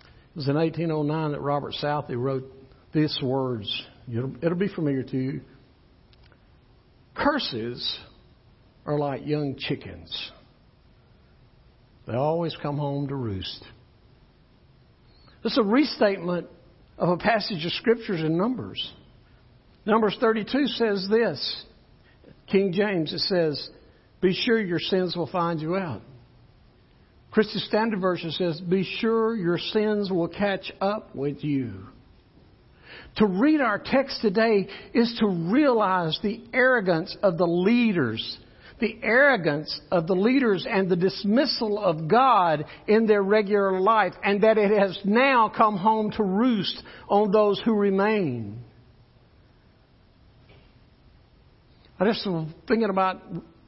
It 0.00 0.36
was 0.36 0.48
in 0.48 0.56
1809 0.56 1.32
that 1.32 1.40
Robert 1.40 1.74
Southey 1.74 2.16
wrote 2.16 2.50
these 2.92 3.16
words. 3.22 3.84
It'll, 4.10 4.34
it'll 4.42 4.58
be 4.58 4.68
familiar 4.68 5.02
to 5.04 5.16
you. 5.16 5.40
Curses 7.22 7.98
are 8.84 8.98
like 8.98 9.26
young 9.26 9.56
chickens. 9.56 10.30
They 12.06 12.14
always 12.14 12.56
come 12.60 12.78
home 12.78 13.08
to 13.08 13.14
roost. 13.14 13.64
This 15.42 15.52
is 15.52 15.58
a 15.58 15.62
restatement 15.62 16.48
of 16.98 17.10
a 17.10 17.16
passage 17.16 17.64
of 17.64 17.72
scriptures 17.72 18.20
in 18.20 18.36
Numbers. 18.36 18.92
Numbers 19.86 20.16
32 20.20 20.66
says 20.68 21.06
this. 21.10 21.64
King 22.50 22.72
James, 22.72 23.12
it 23.12 23.20
says, 23.20 23.70
Be 24.20 24.34
sure 24.34 24.60
your 24.60 24.78
sins 24.78 25.16
will 25.16 25.30
find 25.30 25.60
you 25.60 25.76
out. 25.76 26.02
Christian 27.30 27.60
Standard 27.60 28.00
Version 28.00 28.30
says, 28.32 28.60
Be 28.60 28.84
sure 29.00 29.34
your 29.34 29.58
sins 29.58 30.10
will 30.10 30.28
catch 30.28 30.72
up 30.80 31.14
with 31.14 31.42
you. 31.42 31.86
To 33.16 33.26
read 33.26 33.60
our 33.60 33.78
text 33.78 34.20
today 34.22 34.68
is 34.94 35.14
to 35.20 35.26
realize 35.28 36.18
the 36.22 36.42
arrogance 36.52 37.16
of 37.22 37.38
the 37.38 37.46
leaders 37.46 38.38
the 38.82 38.98
arrogance 39.00 39.80
of 39.92 40.08
the 40.08 40.14
leaders 40.14 40.66
and 40.68 40.90
the 40.90 40.96
dismissal 40.96 41.78
of 41.78 42.08
God 42.08 42.64
in 42.88 43.06
their 43.06 43.22
regular 43.22 43.80
life, 43.80 44.12
and 44.24 44.42
that 44.42 44.58
it 44.58 44.76
has 44.76 44.98
now 45.04 45.48
come 45.48 45.76
home 45.76 46.10
to 46.10 46.24
roost 46.24 46.82
on 47.08 47.30
those 47.30 47.62
who 47.64 47.74
remain. 47.74 48.60
I 52.00 52.06
just 52.06 52.28
thinking 52.66 52.90
about 52.90 53.22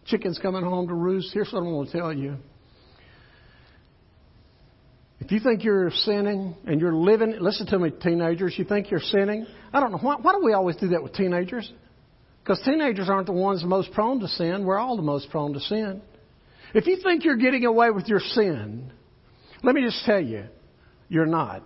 chickens 0.05 0.41
coming 0.43 0.65
home 0.65 0.89
to 0.89 0.95
roost. 0.95 1.33
Here's 1.33 1.53
what 1.53 1.61
I'm 1.61 1.67
going 1.67 1.87
to 1.87 1.93
tell 1.93 2.13
you. 2.13 2.37
If 5.25 5.33
you 5.33 5.41
think 5.41 5.65
you're 5.65 5.91
sinning 5.91 6.55
and 6.67 6.79
you're 6.83 6.95
living, 6.95 7.37
listen 7.41 7.67
to 7.69 7.79
me, 7.79 7.91
teenagers, 7.91 8.55
you 8.59 8.67
think 8.67 8.91
you're 8.91 9.01
sinning. 9.01 9.47
I 9.73 9.81
don't 9.81 9.91
know. 9.91 9.97
Why, 9.97 10.17
why 10.21 10.33
do 10.33 10.45
we 10.45 10.53
always 10.53 10.77
do 10.77 10.89
that 10.89 11.03
with 11.03 11.15
teenagers? 11.15 11.73
Because 12.43 12.61
teenagers 12.63 13.09
aren't 13.09 13.27
the 13.27 13.33
ones 13.33 13.65
most 13.65 13.91
prone 13.93 14.21
to 14.21 14.29
sin. 14.29 14.67
We're 14.67 14.79
all 14.79 14.97
the 14.97 15.03
most 15.03 15.31
prone 15.31 15.55
to 15.55 15.61
sin. 15.61 16.03
If 16.75 16.87
you 16.87 16.99
think 17.03 17.25
you're 17.25 17.39
getting 17.39 17.65
away 17.65 17.91
with 17.91 18.07
your 18.07 18.21
sin, 18.21 18.93
let 19.63 19.75
me 19.75 19.83
just 19.83 20.05
tell 20.05 20.21
you, 20.21 20.45
you're 21.09 21.25
not. 21.25 21.63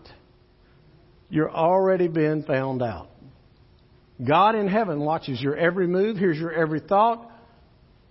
You're 1.28 1.50
already 1.50 2.06
been 2.06 2.44
found 2.44 2.80
out. 2.80 3.10
God 4.24 4.54
in 4.54 4.68
heaven 4.68 5.00
watches 5.00 5.42
your 5.42 5.56
every 5.56 5.88
move, 5.88 6.16
hears 6.16 6.38
your 6.38 6.52
every 6.52 6.78
thought, 6.78 7.28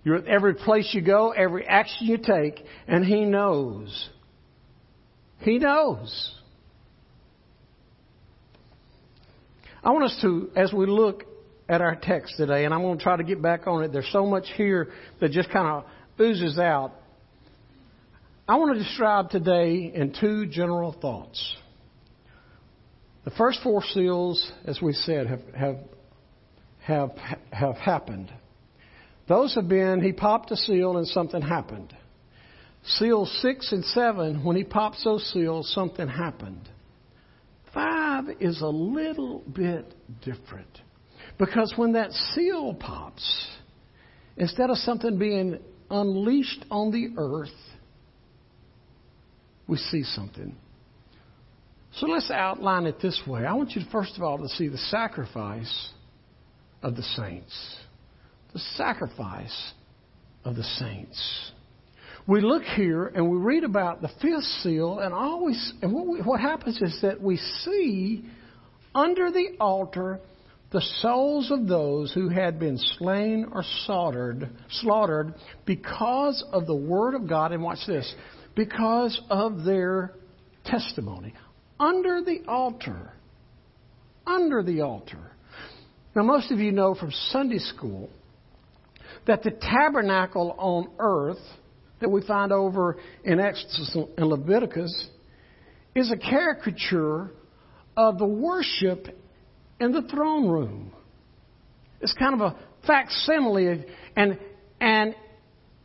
your 0.04 0.22
every 0.26 0.56
place 0.56 0.90
you 0.92 1.00
go, 1.00 1.30
every 1.30 1.66
action 1.66 2.06
you 2.06 2.18
take, 2.18 2.62
and 2.86 3.02
He 3.02 3.24
knows. 3.24 4.10
He 5.40 5.58
knows. 5.58 6.34
I 9.82 9.90
want 9.90 10.04
us 10.04 10.18
to, 10.22 10.50
as 10.56 10.72
we 10.72 10.86
look 10.86 11.24
at 11.68 11.80
our 11.80 11.96
text 11.96 12.34
today, 12.36 12.64
and 12.64 12.74
I'm 12.74 12.82
going 12.82 12.98
to 12.98 13.02
try 13.02 13.16
to 13.16 13.24
get 13.24 13.40
back 13.40 13.66
on 13.66 13.84
it. 13.84 13.92
There's 13.92 14.08
so 14.12 14.26
much 14.26 14.46
here 14.56 14.88
that 15.20 15.30
just 15.30 15.50
kind 15.50 15.68
of 15.68 15.84
oozes 16.20 16.58
out. 16.58 16.92
I 18.48 18.56
want 18.56 18.76
to 18.76 18.82
describe 18.82 19.30
today 19.30 19.92
in 19.94 20.14
two 20.18 20.46
general 20.46 20.92
thoughts. 20.92 21.56
The 23.24 23.30
first 23.32 23.60
four 23.62 23.82
seals, 23.92 24.50
as 24.64 24.80
we 24.80 24.94
said, 24.94 25.26
have, 25.26 25.42
have, 25.54 25.78
have, 26.80 27.10
have 27.52 27.76
happened. 27.76 28.32
Those 29.28 29.54
have 29.54 29.68
been, 29.68 30.00
he 30.00 30.12
popped 30.12 30.50
a 30.50 30.56
seal 30.56 30.96
and 30.96 31.06
something 31.06 31.42
happened. 31.42 31.94
Seals 32.84 33.30
six 33.42 33.72
and 33.72 33.84
seven, 33.84 34.44
when 34.44 34.56
he 34.56 34.64
pops 34.64 35.04
those 35.04 35.24
seals, 35.32 35.72
something 35.74 36.08
happened. 36.08 36.68
Five 37.74 38.24
is 38.40 38.60
a 38.62 38.68
little 38.68 39.42
bit 39.52 39.94
different. 40.24 40.80
Because 41.38 41.72
when 41.76 41.92
that 41.92 42.12
seal 42.12 42.74
pops, 42.74 43.48
instead 44.36 44.70
of 44.70 44.78
something 44.78 45.18
being 45.18 45.58
unleashed 45.90 46.64
on 46.70 46.90
the 46.90 47.14
earth, 47.16 47.48
we 49.66 49.76
see 49.76 50.02
something. 50.02 50.56
So 51.96 52.06
let's 52.06 52.30
outline 52.30 52.86
it 52.86 53.00
this 53.00 53.20
way. 53.26 53.44
I 53.44 53.52
want 53.52 53.72
you, 53.72 53.82
first 53.92 54.16
of 54.16 54.22
all, 54.22 54.38
to 54.38 54.48
see 54.48 54.68
the 54.68 54.78
sacrifice 54.78 55.90
of 56.82 56.96
the 56.96 57.02
saints. 57.02 57.76
The 58.52 58.60
sacrifice 58.76 59.72
of 60.44 60.56
the 60.56 60.62
saints. 60.62 61.52
We 62.28 62.42
look 62.42 62.62
here 62.62 63.06
and 63.06 63.30
we 63.30 63.38
read 63.38 63.64
about 63.64 64.02
the 64.02 64.10
fifth 64.20 64.44
seal, 64.62 64.98
and 64.98 65.14
always, 65.14 65.72
and 65.80 65.94
what, 65.94 66.06
we, 66.06 66.20
what 66.20 66.40
happens 66.42 66.78
is 66.82 66.98
that 67.00 67.22
we 67.22 67.38
see 67.38 68.22
under 68.94 69.32
the 69.32 69.56
altar 69.58 70.20
the 70.70 70.82
souls 71.00 71.50
of 71.50 71.66
those 71.66 72.12
who 72.12 72.28
had 72.28 72.60
been 72.60 72.76
slain 72.98 73.46
or 73.50 73.64
slaughtered, 73.86 74.50
slaughtered 74.68 75.32
because 75.64 76.44
of 76.52 76.66
the 76.66 76.76
word 76.76 77.14
of 77.14 77.26
God, 77.26 77.52
and 77.52 77.62
watch 77.62 77.78
this, 77.86 78.14
because 78.54 79.18
of 79.30 79.64
their 79.64 80.12
testimony. 80.66 81.32
Under 81.80 82.20
the 82.20 82.42
altar. 82.46 83.14
Under 84.26 84.62
the 84.62 84.82
altar. 84.82 85.32
Now, 86.14 86.24
most 86.24 86.50
of 86.50 86.58
you 86.58 86.72
know 86.72 86.94
from 86.94 87.10
Sunday 87.30 87.58
school 87.58 88.10
that 89.26 89.42
the 89.42 89.52
tabernacle 89.52 90.54
on 90.58 90.90
earth 90.98 91.38
that 92.00 92.10
we 92.10 92.22
find 92.22 92.52
over 92.52 92.96
in 93.24 93.40
Exodus 93.40 93.96
and 94.16 94.26
Leviticus 94.26 95.08
is 95.94 96.12
a 96.12 96.16
caricature 96.16 97.30
of 97.96 98.18
the 98.18 98.26
worship 98.26 99.08
in 99.80 99.92
the 99.92 100.02
throne 100.02 100.48
room. 100.48 100.92
It's 102.00 102.14
kind 102.14 102.40
of 102.40 102.40
a 102.40 102.56
facsimile, 102.86 103.84
and 104.16 104.38
and 104.80 105.14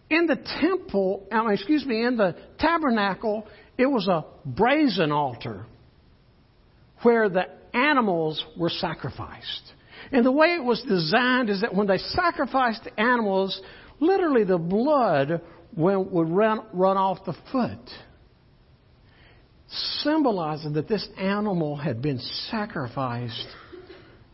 in 0.10 0.28
the 0.28 0.38
temple, 0.62 1.28
excuse 1.50 1.86
me, 1.86 2.06
in 2.06 2.18
the 2.18 2.36
tabernacle, 2.60 3.48
it 3.78 3.88
was 3.88 4.08
a 4.08 4.24
brazen 4.46 5.12
altar 5.12 5.66
where 7.02 7.30
the 7.30 7.46
animals 7.74 8.44
were 8.58 8.70
sacrificed. 8.70 9.74
And 10.12 10.24
the 10.24 10.32
way 10.32 10.50
it 10.50 10.64
was 10.64 10.84
designed 10.88 11.50
is 11.50 11.62
that 11.62 11.74
when 11.74 11.88
they 11.88 11.98
sacrificed 11.98 12.84
the 12.84 13.00
animals, 13.00 13.60
literally 14.00 14.44
the 14.44 14.60
blood 14.60 15.42
would 15.76 16.30
run, 16.30 16.62
run 16.74 16.98
off 16.98 17.26
the 17.26 17.36
foot, 17.52 17.90
symbolizing 20.02 20.74
that 20.74 20.88
this 20.88 21.08
animal 21.18 21.76
had 21.76 22.02
been 22.02 22.20
sacrificed 22.50 23.48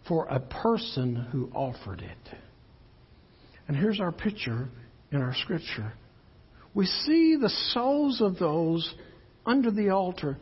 for 0.08 0.26
a 0.26 0.40
person 0.40 1.16
who 1.32 1.50
offered 1.54 2.02
it. 2.02 2.38
And 3.68 3.78
here's 3.78 4.00
our 4.00 4.12
picture 4.12 4.68
in 5.12 5.22
our 5.22 5.36
scripture. 5.36 5.94
We 6.74 6.86
see 6.86 7.38
the 7.40 7.52
souls 7.74 8.22
of 8.22 8.38
those 8.38 8.94
under 9.46 9.72
the 9.72 9.90
altar. 9.90 10.38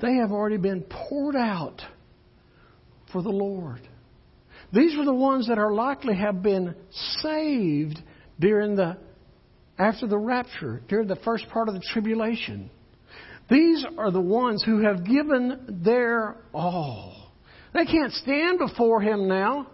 They 0.00 0.14
have 0.16 0.30
already 0.30 0.56
been 0.56 0.82
poured 0.82 1.36
out 1.36 1.82
for 3.12 3.22
the 3.22 3.30
Lord. 3.30 3.80
These 4.72 4.94
are 4.96 5.04
the 5.04 5.12
ones 5.12 5.48
that 5.48 5.58
are 5.58 5.72
likely 5.72 6.14
have 6.14 6.42
been 6.42 6.74
saved 7.20 7.98
during 8.40 8.74
the 8.76 8.96
after 9.78 10.06
the 10.06 10.18
rapture, 10.18 10.82
during 10.88 11.08
the 11.08 11.16
first 11.16 11.48
part 11.48 11.68
of 11.68 11.74
the 11.74 11.82
tribulation. 11.92 12.70
These 13.50 13.84
are 13.98 14.10
the 14.10 14.20
ones 14.20 14.62
who 14.64 14.82
have 14.82 15.04
given 15.04 15.80
their 15.84 16.36
all. 16.54 17.32
They 17.74 17.84
can't 17.84 18.12
stand 18.12 18.58
before 18.58 19.00
him 19.00 19.28
now 19.28 19.66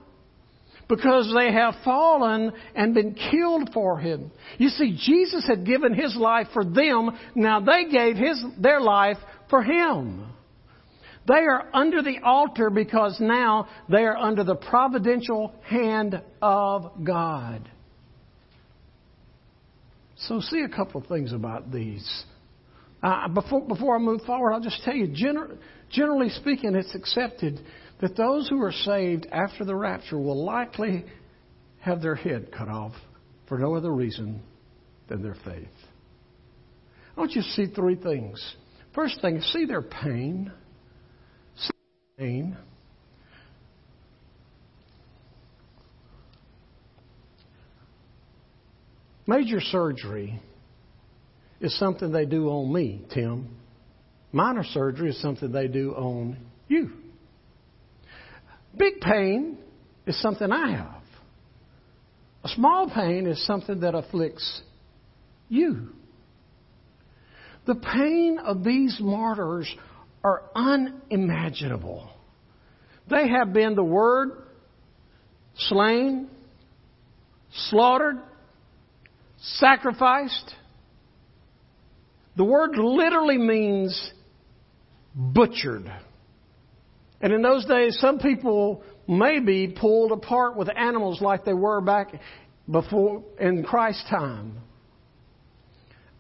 because 0.88 1.32
they 1.36 1.52
have 1.52 1.74
fallen 1.84 2.52
and 2.74 2.94
been 2.94 3.14
killed 3.14 3.70
for 3.74 3.98
him. 3.98 4.30
You 4.56 4.68
see, 4.70 4.98
Jesus 4.98 5.46
had 5.46 5.66
given 5.66 5.94
his 5.94 6.16
life 6.16 6.46
for 6.52 6.64
them. 6.64 7.10
Now 7.34 7.60
they 7.60 7.90
gave 7.90 8.16
his, 8.16 8.42
their 8.58 8.80
life 8.80 9.18
for 9.50 9.62
him. 9.62 10.24
They 11.26 11.34
are 11.34 11.68
under 11.74 12.02
the 12.02 12.20
altar 12.24 12.70
because 12.70 13.18
now 13.20 13.68
they 13.90 14.04
are 14.04 14.16
under 14.16 14.44
the 14.44 14.54
providential 14.54 15.52
hand 15.62 16.22
of 16.40 17.04
God. 17.04 17.68
So, 20.22 20.40
see 20.40 20.62
a 20.62 20.68
couple 20.68 21.00
of 21.00 21.06
things 21.06 21.32
about 21.32 21.70
these. 21.70 22.25
Uh, 23.02 23.28
before, 23.28 23.60
before 23.66 23.94
I 23.94 23.98
move 23.98 24.22
forward, 24.22 24.52
I'll 24.52 24.60
just 24.60 24.82
tell 24.82 24.94
you, 24.94 25.06
gener- 25.06 25.56
generally 25.90 26.30
speaking, 26.30 26.75
it's 26.75 26.94
accepted 26.94 27.60
that 28.00 28.16
those 28.16 28.48
who 28.48 28.60
are 28.62 28.72
saved 28.72 29.26
after 29.30 29.64
the 29.64 29.75
rapture 29.75 30.18
will 30.18 30.44
likely 30.44 31.04
have 31.80 32.02
their 32.02 32.16
head 32.16 32.50
cut 32.56 32.68
off 32.68 32.92
for 33.48 33.58
no 33.58 33.75
other 33.75 33.92
reason 33.92 34.42
than 35.08 35.22
their 35.22 35.37
faith. 35.44 35.68
I 37.16 37.20
want 37.20 37.32
you 37.32 37.42
to 37.42 37.48
see 37.48 37.66
three 37.66 37.96
things. 37.96 38.56
First 38.94 39.20
thing, 39.20 39.40
see 39.40 39.64
their 39.64 39.82
pain. 39.82 40.52
See 41.56 41.70
their 42.16 42.26
pain. 42.26 42.56
Major 49.28 49.61
surgery 49.61 50.40
is 51.61 51.79
something 51.79 52.11
they 52.11 52.24
do 52.24 52.48
on 52.48 52.72
me, 52.72 53.02
Tim. 53.12 53.59
Minor 54.33 54.64
surgery 54.64 55.11
is 55.11 55.20
something 55.20 55.52
they 55.52 55.68
do 55.68 55.92
on 55.92 56.38
you. 56.66 56.92
Big 58.74 59.00
pain 59.02 59.59
is 60.07 60.18
something 60.22 60.50
I 60.50 60.70
have. 60.70 61.02
A 62.42 62.48
small 62.48 62.88
pain 62.88 63.26
is 63.26 63.44
something 63.46 63.81
that 63.81 63.94
afflicts 63.94 64.62
you. 65.50 65.90
The 67.66 67.74
pain 67.74 68.38
of 68.42 68.64
these 68.64 68.96
martyrs 68.98 69.70
are 70.24 70.44
unimaginable. 70.55 72.09
They 73.11 73.29
have 73.29 73.52
been 73.52 73.74
the 73.74 73.85
word 73.85 74.44
slain, 75.55 76.31
slaughtered, 77.68 78.20
sacrificed. 79.40 80.55
The 82.37 82.44
word 82.44 82.77
literally 82.77 83.38
means 83.38 84.12
butchered. 85.14 85.90
And 87.20 87.33
in 87.33 87.42
those 87.42 87.64
days, 87.64 87.98
some 88.01 88.18
people 88.18 88.83
may 89.09 89.40
be 89.40 89.68
pulled 89.68 90.12
apart 90.12 90.57
with 90.57 90.68
animals 90.74 91.20
like 91.20 91.44
they 91.44 91.55
were 91.55 91.81
back 91.81 92.12
before 92.70 93.24
in 93.40 93.64
Christ's 93.64 94.09
time. 94.09 94.61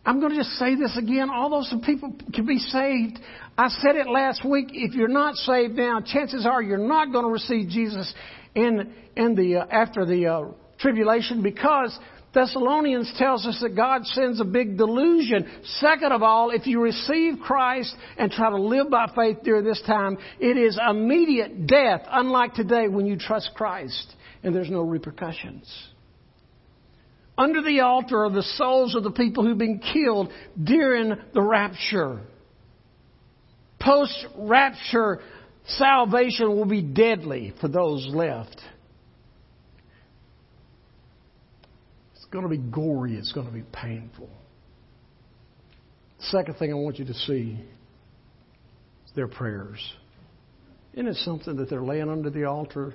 I'm 0.04 0.20
going 0.20 0.32
to 0.32 0.38
just 0.38 0.52
say 0.52 0.74
this 0.74 0.96
again. 0.96 1.28
Although 1.30 1.64
some 1.64 1.82
people 1.82 2.14
can 2.32 2.46
be 2.46 2.58
saved, 2.58 3.18
I 3.58 3.68
said 3.68 3.94
it 3.94 4.08
last 4.08 4.42
week. 4.42 4.68
If 4.72 4.94
you're 4.94 5.06
not 5.06 5.34
saved 5.34 5.74
now, 5.74 6.00
chances 6.00 6.46
are 6.46 6.62
you're 6.62 6.78
not 6.78 7.12
going 7.12 7.26
to 7.26 7.30
receive 7.30 7.68
Jesus 7.68 8.12
in 8.54 8.92
in 9.16 9.34
the 9.34 9.56
uh, 9.56 9.66
after 9.70 10.06
the 10.06 10.26
uh, 10.26 10.44
tribulation 10.78 11.42
because 11.42 11.96
Thessalonians 12.34 13.12
tells 13.16 13.46
us 13.46 13.58
that 13.62 13.74
God 13.74 14.04
sends 14.06 14.40
a 14.40 14.44
big 14.44 14.76
delusion. 14.76 15.48
Second 15.80 16.12
of 16.12 16.22
all, 16.22 16.50
if 16.50 16.66
you 16.66 16.80
receive 16.80 17.40
Christ 17.42 17.94
and 18.18 18.30
try 18.30 18.50
to 18.50 18.60
live 18.60 18.90
by 18.90 19.06
faith 19.16 19.38
during 19.44 19.64
this 19.64 19.82
time, 19.86 20.18
it 20.38 20.56
is 20.56 20.78
immediate 20.90 21.66
death, 21.66 22.02
unlike 22.10 22.54
today 22.54 22.88
when 22.88 23.06
you 23.06 23.16
trust 23.16 23.50
Christ 23.54 24.14
and 24.42 24.54
there's 24.54 24.70
no 24.70 24.82
repercussions. 24.82 25.66
Under 27.36 27.62
the 27.62 27.80
altar 27.80 28.24
are 28.24 28.30
the 28.30 28.42
souls 28.42 28.94
of 28.94 29.04
the 29.04 29.12
people 29.12 29.44
who've 29.44 29.56
been 29.56 29.78
killed 29.78 30.30
during 30.62 31.14
the 31.32 31.42
rapture. 31.42 32.20
Post 33.80 34.26
rapture 34.36 35.20
salvation 35.66 36.48
will 36.56 36.66
be 36.66 36.82
deadly 36.82 37.54
for 37.60 37.68
those 37.68 38.06
left. 38.08 38.60
Going 42.30 42.44
to 42.44 42.48
be 42.48 42.58
gory, 42.58 43.16
it's 43.16 43.32
going 43.32 43.46
to 43.46 43.52
be 43.52 43.64
painful. 43.72 44.28
Second 46.20 46.56
thing 46.58 46.72
I 46.72 46.74
want 46.74 46.98
you 46.98 47.04
to 47.06 47.14
see 47.14 47.60
is 49.06 49.12
their 49.14 49.28
prayers. 49.28 49.78
Isn't 50.94 51.08
it 51.08 51.16
something 51.16 51.56
that 51.56 51.70
they're 51.70 51.82
laying 51.82 52.10
under 52.10 52.30
the 52.30 52.44
altar? 52.44 52.94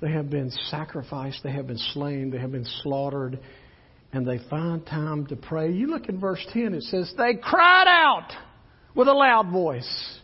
They 0.00 0.10
have 0.10 0.30
been 0.30 0.50
sacrificed, 0.70 1.42
they 1.44 1.52
have 1.52 1.66
been 1.66 1.78
slain, 1.78 2.30
they 2.30 2.38
have 2.38 2.52
been 2.52 2.66
slaughtered, 2.82 3.38
and 4.12 4.26
they 4.26 4.38
find 4.48 4.84
time 4.84 5.26
to 5.26 5.36
pray. 5.36 5.70
You 5.70 5.86
look 5.86 6.08
in 6.08 6.18
verse 6.18 6.44
10, 6.52 6.74
it 6.74 6.82
says, 6.84 7.12
They 7.16 7.34
cried 7.34 7.86
out 7.86 8.28
with 8.94 9.08
a 9.08 9.12
loud 9.12 9.50
voice. 9.52 10.18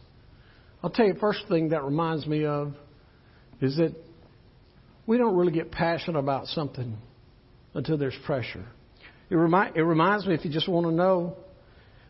I'll 0.82 0.90
tell 0.90 1.06
you, 1.06 1.14
first 1.20 1.40
thing 1.48 1.70
that 1.70 1.84
reminds 1.84 2.26
me 2.26 2.44
of 2.46 2.74
is 3.60 3.76
that 3.76 3.94
we 5.06 5.18
don't 5.18 5.36
really 5.36 5.52
get 5.52 5.70
passionate 5.70 6.18
about 6.18 6.46
something 6.46 6.96
until 7.76 7.98
there's 7.98 8.16
pressure. 8.24 8.64
It, 9.28 9.34
remi- 9.34 9.72
it 9.74 9.82
reminds 9.82 10.26
me, 10.26 10.34
if 10.34 10.44
you 10.44 10.50
just 10.50 10.68
want 10.68 10.86
to 10.86 10.92
know, 10.92 11.36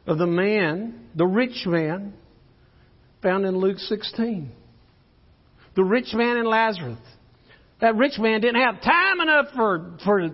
of 0.07 0.19
the 0.19 0.27
man, 0.27 1.09
the 1.15 1.27
rich 1.27 1.67
man, 1.67 2.15
found 3.23 3.45
in 3.45 3.57
Luke 3.57 3.79
16. 3.79 4.53
The 5.75 5.85
rich 5.85 6.15
man 6.15 6.37
in 6.37 6.47
Lazarus. 6.47 6.99
That 7.81 7.97
rich 7.97 8.19
man 8.19 8.41
didn't 8.41 8.63
have 8.63 8.81
time 8.81 9.21
enough 9.21 9.47
for, 9.55 9.99
for, 10.05 10.29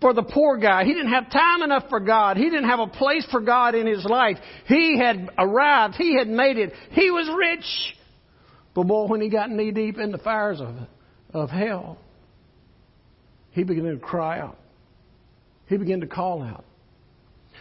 for 0.00 0.12
the 0.12 0.22
poor 0.22 0.58
guy. 0.58 0.84
He 0.84 0.92
didn't 0.92 1.12
have 1.12 1.30
time 1.32 1.62
enough 1.62 1.84
for 1.88 2.00
God. 2.00 2.36
He 2.36 2.44
didn't 2.44 2.68
have 2.68 2.80
a 2.80 2.86
place 2.86 3.26
for 3.30 3.40
God 3.40 3.74
in 3.74 3.86
his 3.86 4.04
life. 4.04 4.36
He 4.66 4.98
had 4.98 5.30
arrived. 5.38 5.94
He 5.96 6.16
had 6.16 6.28
made 6.28 6.58
it. 6.58 6.72
He 6.90 7.10
was 7.10 7.28
rich. 7.34 7.96
But 8.74 8.86
boy, 8.86 9.06
when 9.06 9.20
he 9.22 9.30
got 9.30 9.50
knee 9.50 9.70
deep 9.70 9.98
in 9.98 10.12
the 10.12 10.18
fires 10.18 10.60
of, 10.60 10.76
of 11.32 11.50
hell, 11.50 11.98
he 13.52 13.64
began 13.64 13.84
to 13.84 13.98
cry 13.98 14.38
out. 14.38 14.58
He 15.66 15.76
began 15.76 16.00
to 16.00 16.06
call 16.06 16.42
out. 16.42 16.64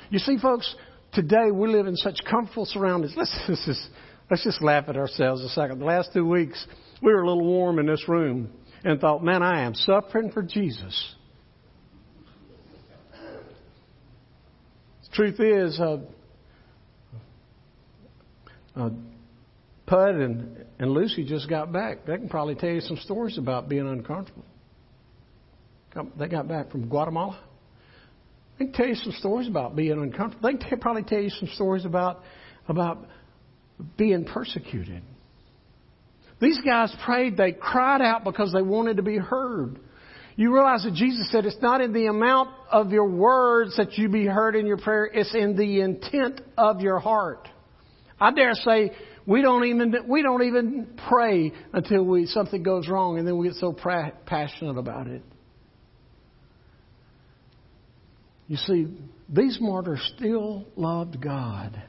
You 0.09 0.19
see, 0.19 0.37
folks, 0.37 0.75
today 1.13 1.51
we 1.51 1.67
live 1.67 1.87
in 1.87 1.95
such 1.95 2.19
comfortable 2.29 2.65
surroundings. 2.65 3.13
Let's, 3.15 3.35
just, 3.65 3.89
let's 4.29 4.43
just 4.43 4.61
laugh 4.61 4.85
at 4.87 4.97
ourselves 4.97 5.43
a 5.43 5.49
second. 5.49 5.79
The 5.79 5.85
last 5.85 6.11
two 6.13 6.27
weeks, 6.27 6.65
we 7.01 7.11
were 7.13 7.21
a 7.21 7.27
little 7.27 7.45
warm 7.45 7.79
in 7.79 7.85
this 7.85 8.07
room 8.07 8.49
and 8.83 8.99
thought, 8.99 9.23
man, 9.23 9.43
I 9.43 9.61
am 9.63 9.75
suffering 9.75 10.31
for 10.31 10.41
Jesus. 10.41 11.15
The 15.03 15.15
truth 15.15 15.39
is, 15.39 15.79
uh, 15.79 15.97
uh, 18.75 18.89
Pud 19.85 20.15
and, 20.15 20.65
and 20.77 20.91
Lucy 20.91 21.25
just 21.25 21.49
got 21.49 21.73
back. 21.73 22.05
They 22.05 22.15
can 22.15 22.29
probably 22.29 22.55
tell 22.55 22.69
you 22.69 22.81
some 22.81 22.97
stories 22.97 23.37
about 23.37 23.67
being 23.67 23.87
uncomfortable. 23.87 24.45
They 26.17 26.27
got 26.27 26.47
back 26.47 26.71
from 26.71 26.87
Guatemala. 26.87 27.39
They 28.57 28.65
can 28.65 28.73
tell 28.73 28.87
you 28.87 28.95
some 28.95 29.13
stories 29.13 29.47
about 29.47 29.75
being 29.75 29.91
uncomfortable. 29.91 30.51
They 30.51 30.57
can 30.57 30.79
probably 30.79 31.03
tell 31.03 31.19
you 31.19 31.29
some 31.29 31.49
stories 31.55 31.85
about 31.85 32.23
about 32.67 33.05
being 33.97 34.25
persecuted. 34.25 35.01
These 36.41 36.59
guys 36.65 36.93
prayed, 37.03 37.35
they 37.37 37.51
cried 37.51 38.01
out 38.01 38.23
because 38.23 38.53
they 38.53 38.61
wanted 38.61 38.97
to 38.97 39.03
be 39.03 39.17
heard. 39.17 39.79
You 40.35 40.53
realize 40.53 40.83
that 40.83 40.93
Jesus 40.93 41.29
said 41.31 41.45
it's 41.45 41.61
not 41.61 41.81
in 41.81 41.91
the 41.91 42.05
amount 42.05 42.51
of 42.71 42.91
your 42.91 43.09
words 43.09 43.75
that 43.75 43.97
you 43.97 44.07
be 44.07 44.25
heard 44.25 44.55
in 44.55 44.65
your 44.65 44.77
prayer, 44.77 45.05
it's 45.05 45.35
in 45.35 45.57
the 45.57 45.81
intent 45.81 46.39
of 46.57 46.79
your 46.79 46.99
heart. 46.99 47.49
I 48.21 48.31
dare 48.31 48.53
say 48.53 48.91
we 49.25 49.41
don't 49.41 49.65
even 49.65 49.93
we 50.07 50.21
don't 50.21 50.43
even 50.43 50.97
pray 51.09 51.51
until 51.73 52.03
we 52.03 52.25
something 52.25 52.63
goes 52.63 52.87
wrong 52.87 53.17
and 53.17 53.27
then 53.27 53.37
we 53.37 53.47
get 53.47 53.55
so 53.57 53.73
pra- 53.73 54.13
passionate 54.25 54.77
about 54.77 55.07
it. 55.07 55.23
You 58.49 58.57
see, 58.57 58.87
these 59.29 59.59
martyrs 59.61 60.01
still 60.17 60.65
loved 60.75 61.21
God. 61.21 61.81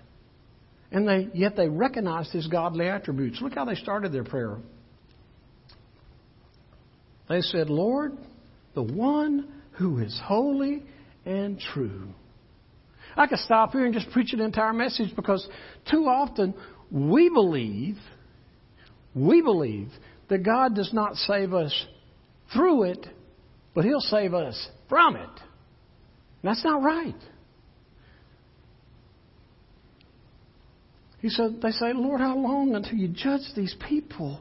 And 0.92 1.08
they, 1.08 1.28
yet 1.32 1.56
they 1.56 1.68
recognized 1.68 2.32
his 2.32 2.46
godly 2.46 2.86
attributes. 2.86 3.40
Look 3.40 3.54
how 3.54 3.64
they 3.64 3.76
started 3.76 4.12
their 4.12 4.24
prayer. 4.24 4.58
They 7.28 7.40
said, 7.40 7.70
Lord, 7.70 8.12
the 8.74 8.82
one 8.82 9.48
who 9.72 10.00
is 10.00 10.20
holy 10.22 10.82
and 11.24 11.58
true. 11.58 12.08
I 13.16 13.26
could 13.26 13.38
stop 13.38 13.72
here 13.72 13.86
and 13.86 13.94
just 13.94 14.10
preach 14.10 14.34
an 14.34 14.40
entire 14.40 14.74
message 14.74 15.16
because 15.16 15.48
too 15.90 16.04
often 16.04 16.54
we 16.90 17.30
believe, 17.30 17.96
we 19.14 19.40
believe 19.40 19.88
that 20.28 20.44
God 20.44 20.74
does 20.74 20.92
not 20.92 21.14
save 21.14 21.54
us 21.54 21.86
through 22.52 22.84
it, 22.84 23.06
but 23.74 23.84
He'll 23.84 24.00
save 24.00 24.34
us 24.34 24.68
from 24.90 25.16
it. 25.16 25.30
That's 26.42 26.64
not 26.64 26.82
right. 26.82 27.14
He 31.20 31.28
said, 31.28 31.60
they 31.62 31.70
say, 31.70 31.92
Lord, 31.92 32.20
how 32.20 32.36
long 32.36 32.74
until 32.74 32.94
you 32.94 33.08
judge 33.08 33.42
these 33.54 33.76
people 33.88 34.40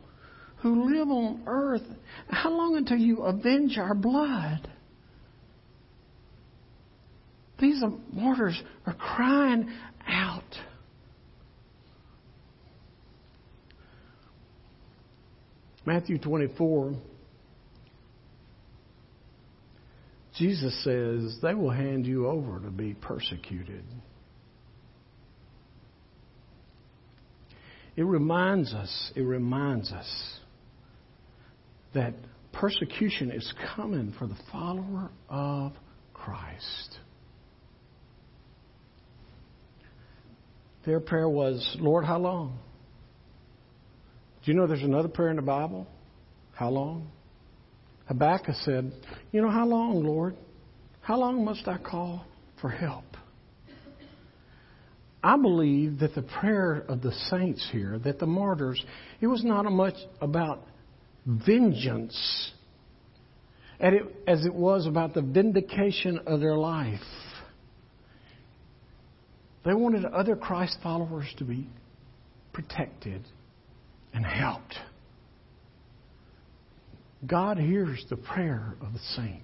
who 0.62 0.96
live 0.96 1.10
on 1.10 1.44
earth? 1.46 1.84
How 2.30 2.50
long 2.52 2.78
until 2.78 2.98
you 2.98 3.24
avenge 3.24 3.78
our 3.78 3.94
blood? 3.94 4.70
These 7.60 7.84
martyrs 8.14 8.62
are 8.86 8.94
crying 8.94 9.70
out. 10.08 10.44
Matthew 15.86 16.18
24, 16.18 16.94
Jesus 20.40 20.74
says, 20.86 21.38
they 21.42 21.54
will 21.54 21.70
hand 21.70 22.06
you 22.06 22.28
over 22.28 22.62
to 22.62 22.70
be 22.72 22.94
persecuted. 22.94 23.84
It 27.98 28.04
reminds 28.04 28.74
us, 28.74 29.12
it 29.18 29.22
reminds 29.22 29.92
us 29.92 30.40
that 31.94 32.14
persecution 32.54 33.32
is 33.32 33.54
coming 33.76 34.14
for 34.18 34.28
the 34.28 34.38
follower 34.50 35.10
of 35.28 35.74
Christ. 36.14 36.98
Their 40.86 41.02
prayer 41.02 41.28
was, 41.28 41.76
Lord, 41.82 42.06
how 42.06 42.18
long? 42.18 42.60
Do 44.46 44.52
you 44.52 44.58
know 44.58 44.68
there's 44.68 44.84
another 44.84 45.10
prayer 45.10 45.32
in 45.32 45.36
the 45.36 45.42
Bible? 45.42 45.86
How 46.54 46.70
long? 46.70 47.12
Habakkuk 48.10 48.56
said, 48.64 48.92
You 49.32 49.44
know, 49.44 49.52
how 49.52 49.68
long, 49.68 50.04
Lord? 50.04 50.36
How 51.02 51.18
long 51.18 51.46
must 51.46 51.68
I 51.68 51.78
call 51.78 52.26
for 52.60 52.70
help? 52.70 53.06
I 55.24 55.38
believe 55.38 56.00
that 56.00 56.16
the 56.16 56.24
prayer 56.24 56.86
of 56.88 57.02
the 57.02 57.12
saints 57.30 57.68
here, 57.72 58.00
that 58.00 58.20
the 58.20 58.26
martyrs, 58.26 58.84
it 59.22 59.28
was 59.28 59.44
not 59.44 59.64
much 59.72 59.96
about 60.22 60.66
vengeance 61.26 62.52
as 63.80 64.46
it 64.46 64.54
was 64.54 64.88
about 64.88 65.14
the 65.14 65.22
vindication 65.22 66.20
of 66.26 66.40
their 66.40 66.58
life. 66.58 67.00
They 69.66 69.74
wanted 69.74 70.06
other 70.06 70.36
Christ 70.36 70.80
followers 70.82 71.28
to 71.38 71.44
be 71.44 71.70
protected 72.54 73.24
and 74.14 74.26
helped. 74.26 74.76
God 77.26 77.58
hears 77.58 78.06
the 78.10 78.16
prayer 78.16 78.76
of 78.82 78.94
the 78.94 79.00
saint, 79.16 79.44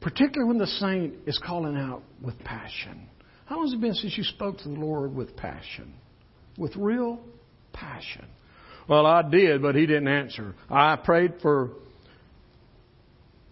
particularly 0.00 0.48
when 0.48 0.58
the 0.58 0.66
saint 0.66 1.14
is 1.26 1.40
calling 1.44 1.76
out 1.76 2.02
with 2.20 2.38
passion. 2.40 3.08
How 3.46 3.56
long 3.56 3.66
has 3.66 3.74
it 3.74 3.80
been 3.80 3.94
since 3.94 4.16
you 4.16 4.24
spoke 4.24 4.58
to 4.58 4.68
the 4.68 4.74
Lord 4.74 5.14
with 5.14 5.36
passion? 5.36 5.94
With 6.58 6.74
real 6.76 7.20
passion. 7.72 8.26
Well, 8.88 9.06
I 9.06 9.22
did, 9.22 9.62
but 9.62 9.74
he 9.74 9.86
didn't 9.86 10.08
answer. 10.08 10.54
I 10.68 10.96
prayed 10.96 11.34
for 11.40 11.70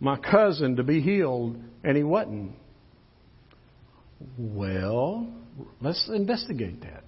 my 0.00 0.16
cousin 0.16 0.76
to 0.76 0.82
be 0.82 1.00
healed, 1.00 1.62
and 1.84 1.96
he 1.96 2.02
wasn't. 2.02 2.52
Well, 4.36 5.32
let's 5.80 6.10
investigate 6.12 6.80
that. 6.82 7.04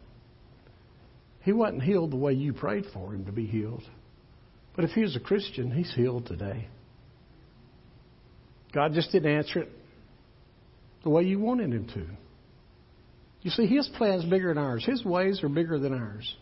He 1.40 1.53
wasn't 1.53 1.83
healed 1.83 2.12
the 2.12 2.16
way 2.16 2.35
you 2.35 2.53
prayed 2.53 2.85
for 2.92 3.12
him 3.12 3.25
to 3.25 3.33
be 3.33 3.47
healed. 3.47 3.83
But 4.74 4.85
if 4.85 4.90
he 4.90 5.02
was 5.02 5.16
a 5.16 5.20
Christian, 5.20 5.70
he's 5.70 5.92
healed 5.94 6.26
today. 6.26 6.68
God 8.72 8.94
just 8.94 9.12
didn't 9.12 9.30
answer 9.30 9.61
it 9.61 9.68
the 11.04 11.11
way 11.11 11.24
you 11.24 11.38
wanted 11.38 11.72
him 11.72 11.87
to. 11.94 12.06
You 13.42 13.50
see, 13.50 13.66
His 13.66 13.88
plan's 13.98 14.24
bigger 14.24 14.48
than 14.48 14.58
ours. 14.58 14.85
His 14.85 15.04
ways 15.04 15.42
are 15.42 15.48
bigger 15.48 15.78
than 15.78 15.92
ours. 15.92 16.37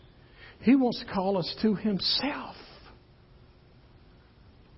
He 0.61 0.75
wants 0.75 0.99
to 0.99 1.11
call 1.11 1.37
us 1.37 1.55
to 1.63 1.75
Himself. 1.75 2.55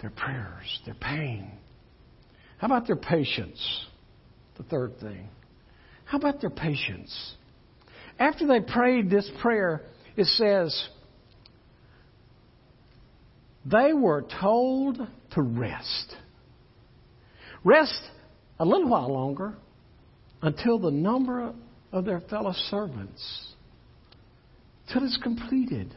Their 0.01 0.09
prayers, 0.09 0.81
their 0.85 0.95
pain. 0.95 1.51
How 2.57 2.67
about 2.67 2.87
their 2.87 2.95
patience? 2.95 3.85
The 4.57 4.63
third 4.63 4.99
thing. 4.99 5.27
How 6.05 6.17
about 6.17 6.39
their 6.39 6.49
patience? 6.49 7.35
After 8.19 8.47
they 8.47 8.61
prayed 8.61 9.09
this 9.09 9.29
prayer, 9.41 9.81
it 10.15 10.25
says, 10.27 10.89
they 13.65 13.93
were 13.93 14.26
told 14.41 14.97
to 15.32 15.41
rest. 15.41 16.15
Rest 17.63 18.02
a 18.60 18.65
little 18.65 18.89
while 18.89 19.12
longer 19.12 19.56
until 20.41 20.80
the 20.80 20.91
number 20.91 21.54
of 21.91 22.06
their 22.06 22.19
fellow 22.21 22.54
servants 22.69 23.54
till 24.91 25.04
it's 25.04 25.17
completed. 25.23 25.93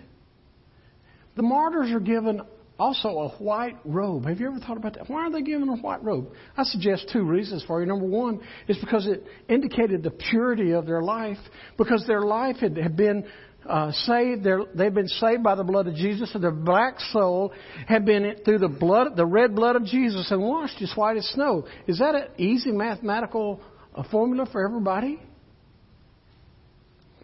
The 1.35 1.43
martyrs 1.43 1.91
are 1.91 2.01
given 2.01 2.41
also 2.79 3.09
a 3.09 3.29
white 3.43 3.77
robe. 3.85 4.27
Have 4.27 4.39
you 4.39 4.49
ever 4.49 4.59
thought 4.59 4.77
about 4.77 4.95
that? 4.95 5.09
Why 5.09 5.27
are 5.27 5.31
they 5.31 5.43
given 5.43 5.69
a 5.69 5.77
white 5.77 6.03
robe? 6.05 6.29
I 6.57 6.65
suggest 6.65 7.11
two 7.13 7.23
reasons 7.23 7.65
for 7.67 7.81
you. 7.81 7.87
Number 7.87 8.07
one 8.07 8.41
is 8.69 8.77
because 8.79 9.07
it 9.07 9.25
indicated 9.49 10.03
the 10.03 10.11
purity 10.11 10.73
of 10.73 10.87
their 10.87 11.03
life, 11.03 11.39
because 11.79 12.05
their 12.07 12.23
life 12.23 12.57
had, 12.57 12.77
had 12.77 12.97
been 12.97 13.27
uh, 13.69 13.93
saved. 13.93 14.45
they 14.45 14.53
they've 14.75 14.95
been 14.95 15.09
saved 15.09 15.43
by 15.43 15.55
the 15.55 15.65
blood 15.65 15.87
of 15.87 15.95
Jesus, 15.95 16.31
and 16.35 16.43
their 16.43 16.51
black 16.51 17.01
soul 17.13 17.53
had 17.87 18.05
been 18.05 18.37
through 18.45 18.59
the 18.59 18.69
blood, 18.69 19.17
the 19.17 19.27
red 19.27 19.55
blood 19.55 19.77
of 19.77 19.85
Jesus, 19.85 20.31
and 20.31 20.41
washed 20.41 20.81
as 20.83 20.93
white 20.95 21.17
as 21.17 21.27
snow. 21.29 21.67
Is 21.87 21.99
that 21.99 22.15
an 22.15 22.29
easy 22.39 22.73
mathematical 22.73 23.61
uh, 23.95 24.03
formula 24.11 24.47
for 24.51 24.67
everybody? 24.67 25.21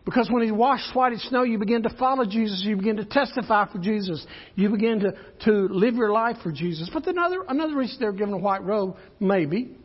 Because 0.05 0.29
when 0.31 0.43
He 0.43 0.51
washed 0.51 0.95
white 0.95 1.13
as 1.13 1.23
snow, 1.23 1.45
you 1.45 1.59
begin 1.59 1.85
to 1.85 1.91
follow 1.97 2.25
Jesus. 2.25 2.63
You 2.65 2.77
begin 2.77 2.97
to 2.97 3.05
testify 3.05 3.71
for 3.71 3.79
Jesus. 3.79 4.27
You 4.57 4.71
begin 4.71 5.01
to, 5.01 5.13
to 5.45 5.53
live 5.73 5.95
your 5.95 6.13
life 6.13 6.39
for 6.43 6.51
Jesus. 6.51 6.91
But 6.93 7.07
another, 7.07 7.45
another 7.49 7.77
reason 7.77 7.99
they're 8.01 8.13
given 8.13 8.35
a 8.35 8.39
white 8.39 8.65
robe, 8.65 8.97
maybe, 9.21 9.77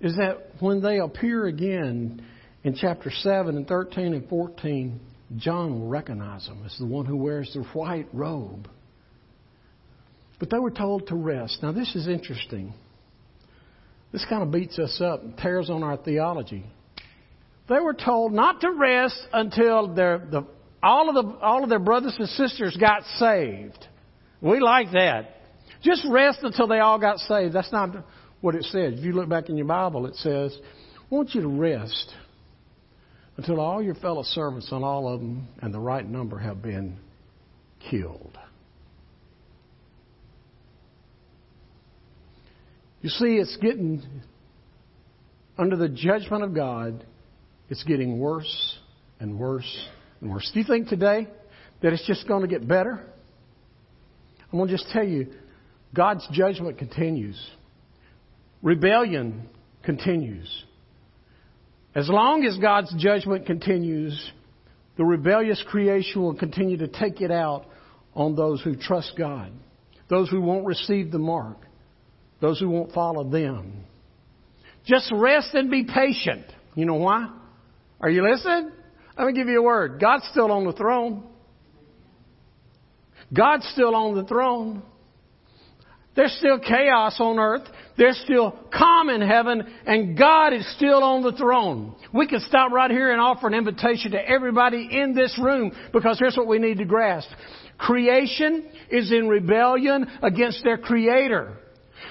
is 0.00 0.16
that 0.16 0.50
when 0.60 0.82
they 0.82 0.98
appear 0.98 1.46
again 1.46 2.24
in 2.66 2.74
chapter 2.74 3.12
7 3.12 3.56
and 3.56 3.68
13 3.68 4.12
and 4.12 4.28
14, 4.28 4.98
John 5.36 5.78
will 5.78 5.86
recognize 5.86 6.48
him 6.48 6.64
as 6.66 6.76
the 6.80 6.84
one 6.84 7.06
who 7.06 7.16
wears 7.16 7.52
the 7.54 7.62
white 7.62 8.08
robe. 8.12 8.68
But 10.40 10.50
they 10.50 10.58
were 10.58 10.72
told 10.72 11.06
to 11.06 11.14
rest. 11.14 11.60
Now, 11.62 11.70
this 11.70 11.94
is 11.94 12.08
interesting. 12.08 12.74
This 14.10 14.26
kind 14.28 14.42
of 14.42 14.50
beats 14.50 14.80
us 14.80 15.00
up 15.00 15.22
and 15.22 15.38
tears 15.38 15.70
on 15.70 15.84
our 15.84 15.96
theology. 15.96 16.66
They 17.68 17.78
were 17.78 17.94
told 17.94 18.32
not 18.32 18.60
to 18.62 18.72
rest 18.72 19.20
until 19.32 19.94
their, 19.94 20.18
the, 20.18 20.44
all, 20.82 21.08
of 21.08 21.14
the, 21.14 21.38
all 21.38 21.62
of 21.62 21.70
their 21.70 21.78
brothers 21.78 22.16
and 22.18 22.28
sisters 22.30 22.76
got 22.80 23.04
saved. 23.18 23.86
We 24.40 24.58
like 24.58 24.90
that. 24.90 25.40
Just 25.84 26.04
rest 26.10 26.40
until 26.42 26.66
they 26.66 26.80
all 26.80 26.98
got 26.98 27.18
saved. 27.20 27.54
That's 27.54 27.70
not 27.70 28.04
what 28.40 28.56
it 28.56 28.64
says. 28.64 28.94
If 28.98 29.04
you 29.04 29.12
look 29.12 29.28
back 29.28 29.50
in 29.50 29.56
your 29.56 29.66
Bible, 29.66 30.06
it 30.06 30.16
says, 30.16 30.58
I 30.96 31.14
want 31.14 31.32
you 31.32 31.42
to 31.42 31.48
rest 31.48 32.12
until 33.36 33.60
all 33.60 33.82
your 33.82 33.94
fellow 33.94 34.22
servants 34.22 34.70
and 34.72 34.84
all 34.84 35.12
of 35.12 35.20
them 35.20 35.48
and 35.60 35.72
the 35.72 35.78
right 35.78 36.08
number 36.08 36.38
have 36.38 36.62
been 36.62 36.96
killed. 37.90 38.36
You 43.02 43.10
see, 43.10 43.36
it's 43.36 43.56
getting, 43.58 44.02
under 45.58 45.76
the 45.76 45.88
judgment 45.88 46.42
of 46.42 46.54
God, 46.54 47.04
it's 47.68 47.84
getting 47.84 48.18
worse 48.18 48.78
and 49.20 49.38
worse 49.38 49.86
and 50.20 50.30
worse. 50.30 50.50
Do 50.52 50.60
you 50.60 50.66
think 50.66 50.88
today 50.88 51.28
that 51.82 51.92
it's 51.92 52.06
just 52.06 52.26
going 52.26 52.42
to 52.42 52.48
get 52.48 52.66
better? 52.66 53.00
I'm 54.50 54.58
going 54.58 54.68
to 54.68 54.74
just 54.76 54.88
tell 54.90 55.06
you, 55.06 55.28
God's 55.94 56.26
judgment 56.32 56.78
continues. 56.78 57.38
Rebellion 58.62 59.48
continues. 59.84 60.64
As 61.96 62.10
long 62.10 62.44
as 62.44 62.58
God's 62.58 62.94
judgment 62.98 63.46
continues, 63.46 64.30
the 64.98 65.04
rebellious 65.04 65.64
creation 65.66 66.20
will 66.20 66.34
continue 66.34 66.76
to 66.76 66.88
take 66.88 67.22
it 67.22 67.30
out 67.30 67.64
on 68.14 68.36
those 68.36 68.60
who 68.60 68.76
trust 68.76 69.14
God, 69.16 69.50
those 70.10 70.28
who 70.28 70.42
won't 70.42 70.66
receive 70.66 71.10
the 71.10 71.18
mark, 71.18 71.56
those 72.42 72.60
who 72.60 72.68
won't 72.68 72.92
follow 72.92 73.24
them. 73.24 73.86
Just 74.84 75.10
rest 75.10 75.54
and 75.54 75.70
be 75.70 75.84
patient. 75.84 76.44
You 76.74 76.84
know 76.84 76.96
why? 76.96 77.30
Are 77.98 78.10
you 78.10 78.30
listening? 78.30 78.72
Let 79.16 79.28
me 79.28 79.32
give 79.32 79.48
you 79.48 79.60
a 79.60 79.62
word. 79.62 79.98
God's 79.98 80.28
still 80.30 80.52
on 80.52 80.66
the 80.66 80.74
throne. 80.74 81.24
God's 83.34 83.66
still 83.68 83.94
on 83.94 84.14
the 84.14 84.24
throne. 84.24 84.82
There's 86.16 86.32
still 86.38 86.58
chaos 86.58 87.16
on 87.20 87.38
earth. 87.38 87.68
There's 87.98 88.18
still 88.24 88.58
calm 88.72 89.10
in 89.10 89.20
heaven, 89.20 89.62
and 89.86 90.18
God 90.18 90.52
is 90.52 90.66
still 90.76 91.02
on 91.02 91.22
the 91.22 91.32
throne. 91.32 91.94
We 92.12 92.26
can 92.26 92.40
stop 92.40 92.72
right 92.72 92.90
here 92.90 93.12
and 93.12 93.20
offer 93.20 93.46
an 93.46 93.54
invitation 93.54 94.12
to 94.12 94.28
everybody 94.28 94.88
in 94.90 95.14
this 95.14 95.38
room 95.40 95.72
because 95.92 96.18
here's 96.18 96.36
what 96.36 96.46
we 96.46 96.58
need 96.58 96.78
to 96.78 96.84
grasp. 96.84 97.28
Creation 97.78 98.68
is 98.90 99.12
in 99.12 99.28
rebellion 99.28 100.06
against 100.22 100.64
their 100.64 100.78
Creator. 100.78 101.58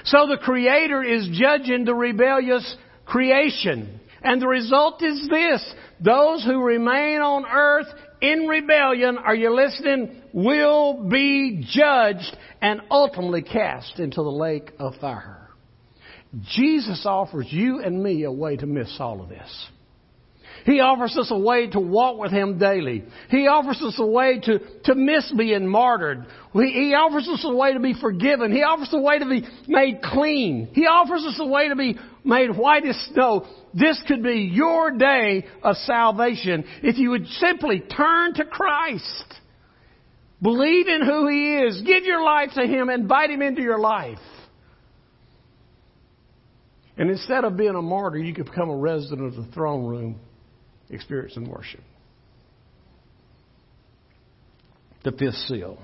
So 0.06 0.28
the 0.28 0.38
Creator 0.38 1.04
is 1.04 1.30
judging 1.34 1.86
the 1.86 1.96
rebellious 1.96 2.76
creation. 3.06 4.00
And 4.22 4.42
the 4.42 4.48
result 4.48 5.04
is 5.04 5.28
this. 5.30 5.74
Those 6.00 6.44
who 6.44 6.64
remain 6.64 7.22
on 7.22 7.46
earth 7.46 7.88
in 8.22 8.48
rebellion, 8.48 9.18
are 9.18 9.36
you 9.36 9.56
listening, 9.56 10.22
will 10.34 11.08
be 11.10 11.66
judged 11.70 12.38
and 12.62 12.82
ultimately 12.90 13.42
cast 13.42 14.00
into 14.00 14.24
the 14.24 14.32
lake 14.32 14.72
of 14.80 14.96
fire. 15.02 15.50
Jesus 16.50 17.06
offers 17.06 17.48
you 17.50 17.80
and 17.80 18.04
me 18.04 18.24
a 18.24 18.32
way 18.32 18.58
to 18.58 18.66
miss 18.66 18.96
all 19.00 19.22
of 19.22 19.30
this. 19.30 19.68
He 20.66 20.80
offers 20.80 21.16
us 21.16 21.30
a 21.30 21.38
way 21.38 21.68
to 21.70 21.80
walk 21.80 22.18
with 22.18 22.32
Him 22.32 22.58
daily. 22.58 23.04
He 23.30 23.48
offers 23.48 23.80
us 23.84 23.96
a 24.00 24.06
way 24.06 24.40
to, 24.46 24.60
to 24.86 24.96
miss 24.96 25.32
being 25.38 25.68
martyred. 25.68 26.26
He 26.54 26.96
offers 26.96 27.28
us 27.28 27.46
a 27.46 27.56
way 27.56 27.74
to 27.74 27.80
be 27.80 27.94
forgiven. 27.94 28.52
He 28.52 28.64
offers 28.64 28.90
a 28.92 29.00
way 29.00 29.20
to 29.20 29.28
be 29.28 29.44
made 29.68 30.02
clean. 30.02 30.70
He 30.74 30.88
offers 30.88 31.24
us 31.24 31.40
a 31.40 31.46
way 31.46 31.70
to 31.70 31.76
be 31.76 31.96
made 32.24 32.58
white 32.58 32.84
as 32.84 32.96
snow. 33.14 33.46
This 33.76 34.02
could 34.08 34.24
be 34.24 34.50
your 34.52 34.90
day 34.90 35.46
of 35.62 35.76
salvation 35.78 36.66
if 36.82 36.98
you 36.98 37.12
would 37.12 37.28
simply 37.28 37.82
turn 37.82 38.34
to 38.34 38.46
Christ. 38.46 39.36
Believe 40.42 40.88
in 40.88 41.06
who 41.06 41.28
He 41.28 41.58
is. 41.58 41.84
Give 41.86 42.06
your 42.06 42.24
life 42.24 42.50
to 42.56 42.66
Him. 42.66 42.90
Invite 42.90 43.30
Him 43.30 43.44
into 43.44 43.62
your 43.62 43.80
life. 43.80 44.18
And 46.98 47.12
instead 47.12 47.44
of 47.44 47.56
being 47.56 47.76
a 47.76 47.82
martyr, 47.84 48.18
you 48.18 48.34
could 48.34 48.46
become 48.46 48.70
a 48.72 48.76
resident 48.76 49.28
of 49.28 49.46
the 49.46 49.52
throne 49.52 49.86
room 49.86 50.20
experience 50.90 51.36
and 51.36 51.48
worship. 51.48 51.82
The 55.04 55.12
fifth 55.12 55.36
seal. 55.48 55.78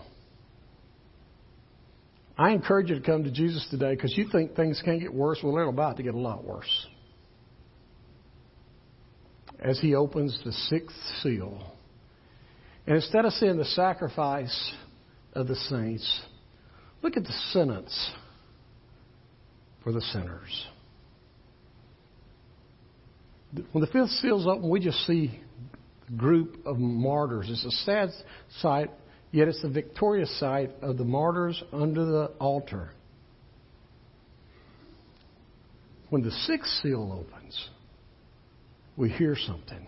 I 2.38 2.52
encourage 2.52 2.90
you 2.90 2.96
to 2.96 3.06
come 3.06 3.24
to 3.24 3.32
Jesus 3.32 3.68
today 3.70 3.94
because 3.94 4.18
you 4.18 4.28
think 4.32 4.56
things 4.56 4.82
can't 4.84 5.00
get 5.00 5.14
worse. 5.14 5.40
Well, 5.44 5.54
they're 5.54 5.68
about 5.68 5.98
to 5.98 6.04
get 6.04 6.16
a 6.16 6.20
lot 6.20 6.44
worse. 6.44 6.88
As 9.60 9.80
he 9.80 9.94
opens 9.94 10.40
the 10.44 10.52
sixth 10.52 10.96
seal. 11.22 11.72
And 12.88 12.96
instead 12.96 13.26
of 13.26 13.34
seeing 13.34 13.58
the 13.58 13.66
sacrifice 13.66 14.72
of 15.34 15.48
the 15.48 15.56
saints, 15.56 16.22
look 17.04 17.16
at 17.16 17.24
the 17.24 17.34
sentence 17.52 18.12
for 19.84 19.92
the 19.92 20.02
sinners. 20.02 20.68
When 23.72 23.82
the 23.82 23.88
fifth 23.88 24.12
seal's 24.22 24.48
open, 24.48 24.70
we 24.70 24.80
just 24.80 25.06
see 25.06 25.40
a 26.08 26.12
group 26.18 26.66
of 26.66 26.78
martyrs. 26.78 27.50
It's 27.50 27.66
a 27.66 27.72
sad 27.84 28.10
sight, 28.60 28.92
yet 29.32 29.48
it's 29.48 29.62
the 29.62 29.70
victorious 29.70 30.40
sight 30.40 30.72
of 30.82 30.98
the 30.98 31.04
martyrs 31.04 31.62
under 31.74 32.06
the 32.06 32.26
altar. 32.40 32.92
When 36.10 36.22
the 36.22 36.32
sixth 36.32 36.82
seal 36.82 37.26
opens, 37.26 37.70
we 38.98 39.10
hear 39.10 39.36
something. 39.36 39.88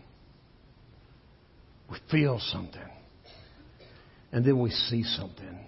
We 1.91 1.97
feel 2.09 2.39
something. 2.39 2.81
And 4.31 4.43
then 4.43 4.59
we 4.59 4.71
see 4.71 5.03
something. 5.03 5.59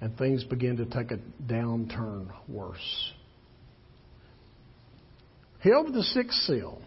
And 0.00 0.16
things 0.16 0.44
begin 0.44 0.78
to 0.78 0.86
take 0.86 1.10
a 1.10 1.18
downturn 1.46 2.28
worse. 2.48 3.12
He 5.60 5.72
opened 5.72 5.94
the 5.94 6.02
sixth 6.02 6.38
seal. 6.42 6.80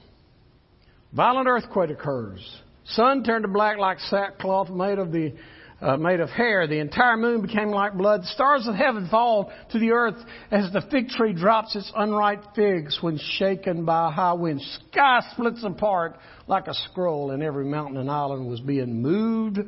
Violent 1.14 1.48
earthquake 1.48 1.90
occurs. 1.90 2.62
Sun 2.86 3.24
turned 3.24 3.44
to 3.44 3.50
black 3.50 3.78
like 3.78 4.00
sackcloth 4.00 4.70
made 4.70 4.98
of 4.98 5.12
the 5.12 5.34
uh, 5.82 5.98
made 5.98 6.20
of 6.20 6.30
hair. 6.30 6.68
The 6.68 6.80
entire 6.80 7.18
moon 7.18 7.42
became 7.42 7.70
like 7.70 7.96
blood. 7.96 8.22
The 8.22 8.28
stars 8.28 8.68
of 8.68 8.76
heaven 8.76 9.08
fall 9.10 9.52
to 9.72 9.80
the 9.80 9.92
earth 9.92 10.16
as 10.52 10.72
the 10.72 10.82
fig 10.92 11.10
tree 11.10 11.34
drops 11.34 11.76
its 11.76 11.92
unripe 11.96 12.56
figs 12.56 13.00
when 13.02 13.20
shaken 13.38 13.84
by 13.84 14.08
a 14.08 14.12
high 14.12 14.34
wind. 14.34 14.62
Sky 14.62 15.22
splits 15.32 15.64
apart 15.64 16.18
like 16.48 16.68
a 16.68 16.74
scroll, 16.74 17.32
and 17.32 17.42
every 17.42 17.66
mountain 17.66 17.98
and 17.98 18.10
island 18.10 18.48
was 18.48 18.60
being 18.60 19.02
moved 19.02 19.60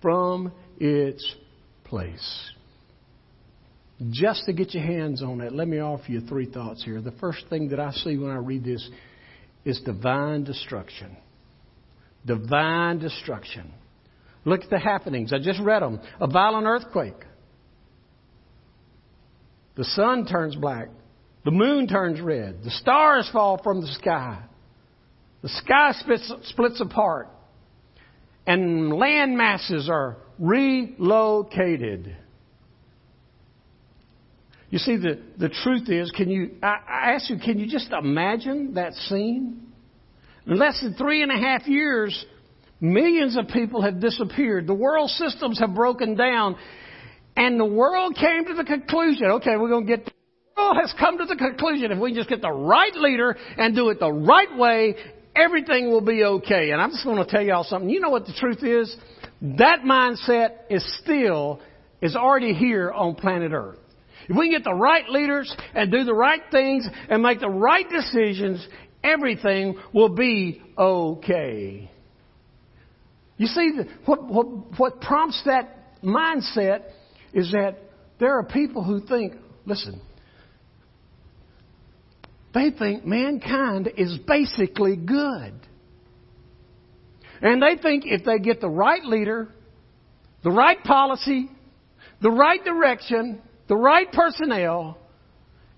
from 0.00 0.52
its 0.78 1.34
place. 1.84 2.52
Just 4.10 4.46
to 4.46 4.52
get 4.52 4.74
your 4.74 4.82
hands 4.82 5.22
on 5.22 5.40
it, 5.40 5.52
let 5.52 5.68
me 5.68 5.78
offer 5.78 6.10
you 6.10 6.20
three 6.22 6.46
thoughts 6.46 6.82
here. 6.82 7.00
The 7.00 7.12
first 7.12 7.44
thing 7.48 7.68
that 7.68 7.80
I 7.80 7.92
see 7.92 8.16
when 8.16 8.30
I 8.30 8.36
read 8.36 8.64
this 8.64 8.88
is 9.64 9.80
divine 9.80 10.44
destruction. 10.44 11.16
Divine 12.26 12.98
destruction. 12.98 13.72
Look 14.44 14.62
at 14.62 14.70
the 14.70 14.78
happenings. 14.78 15.32
I 15.32 15.38
just 15.38 15.60
read 15.60 15.82
them. 15.82 16.00
A 16.20 16.26
violent 16.26 16.66
earthquake. 16.66 17.24
The 19.76 19.84
sun 19.84 20.26
turns 20.26 20.56
black. 20.56 20.88
The 21.44 21.50
moon 21.50 21.86
turns 21.86 22.20
red. 22.20 22.62
The 22.64 22.70
stars 22.70 23.28
fall 23.32 23.60
from 23.62 23.80
the 23.80 23.88
sky. 23.88 24.42
The 25.42 25.48
sky 25.48 25.92
splits, 25.98 26.32
splits 26.44 26.80
apart. 26.80 27.28
And 28.46 28.92
land 28.92 29.36
masses 29.36 29.88
are 29.88 30.16
relocated. 30.38 32.16
You 34.72 34.78
see, 34.78 34.96
the, 34.96 35.20
the 35.38 35.50
truth 35.50 35.90
is, 35.90 36.10
can 36.12 36.30
you, 36.30 36.52
I, 36.62 36.78
I 36.88 37.12
ask 37.12 37.28
you, 37.28 37.36
can 37.36 37.58
you 37.58 37.66
just 37.66 37.92
imagine 37.92 38.72
that 38.74 38.94
scene? 38.94 39.70
In 40.46 40.58
less 40.58 40.80
than 40.82 40.94
three 40.94 41.22
and 41.22 41.30
a 41.30 41.36
half 41.36 41.68
years, 41.68 42.24
millions 42.80 43.36
of 43.36 43.48
people 43.48 43.82
have 43.82 44.00
disappeared. 44.00 44.66
The 44.66 44.72
world 44.72 45.10
systems 45.10 45.58
have 45.60 45.74
broken 45.74 46.16
down. 46.16 46.56
And 47.36 47.60
the 47.60 47.66
world 47.66 48.16
came 48.18 48.46
to 48.46 48.54
the 48.54 48.64
conclusion, 48.64 49.26
okay, 49.32 49.58
we're 49.58 49.68
going 49.68 49.86
to 49.86 49.96
get, 49.96 50.06
the 50.06 50.12
world 50.56 50.78
has 50.80 50.94
come 50.98 51.18
to 51.18 51.26
the 51.26 51.36
conclusion 51.36 51.92
if 51.92 51.98
we 51.98 52.14
just 52.14 52.30
get 52.30 52.40
the 52.40 52.50
right 52.50 52.94
leader 52.94 53.36
and 53.58 53.76
do 53.76 53.90
it 53.90 54.00
the 54.00 54.10
right 54.10 54.56
way, 54.56 54.94
everything 55.36 55.90
will 55.90 56.00
be 56.00 56.24
okay. 56.24 56.70
And 56.70 56.80
I'm 56.80 56.92
just 56.92 57.04
going 57.04 57.22
to 57.22 57.30
tell 57.30 57.42
y'all 57.42 57.64
something. 57.64 57.90
You 57.90 58.00
know 58.00 58.08
what 58.08 58.24
the 58.24 58.32
truth 58.32 58.62
is? 58.62 58.96
That 59.58 59.80
mindset 59.84 60.60
is 60.70 60.82
still, 61.02 61.60
is 62.00 62.16
already 62.16 62.54
here 62.54 62.90
on 62.90 63.16
planet 63.16 63.52
Earth. 63.52 63.76
If 64.28 64.36
we 64.36 64.48
can 64.48 64.58
get 64.58 64.64
the 64.64 64.74
right 64.74 65.08
leaders 65.08 65.54
and 65.74 65.90
do 65.90 66.04
the 66.04 66.14
right 66.14 66.42
things 66.50 66.88
and 67.08 67.22
make 67.22 67.40
the 67.40 67.48
right 67.48 67.88
decisions, 67.88 68.66
everything 69.02 69.76
will 69.92 70.10
be 70.10 70.62
okay. 70.78 71.90
You 73.36 73.46
see, 73.46 73.72
what, 74.04 74.24
what, 74.24 74.78
what 74.78 75.00
prompts 75.00 75.42
that 75.46 76.02
mindset 76.02 76.84
is 77.32 77.52
that 77.52 77.78
there 78.20 78.38
are 78.38 78.44
people 78.44 78.84
who 78.84 79.00
think, 79.00 79.34
listen, 79.66 80.00
they 82.54 82.70
think 82.70 83.04
mankind 83.04 83.90
is 83.96 84.18
basically 84.26 84.96
good. 84.96 85.54
And 87.40 87.60
they 87.60 87.80
think 87.82 88.04
if 88.06 88.24
they 88.24 88.38
get 88.38 88.60
the 88.60 88.68
right 88.68 89.04
leader, 89.04 89.48
the 90.44 90.50
right 90.50 90.82
policy, 90.84 91.50
the 92.20 92.30
right 92.30 92.62
direction, 92.62 93.40
the 93.72 93.76
right 93.78 94.12
personnel, 94.12 94.98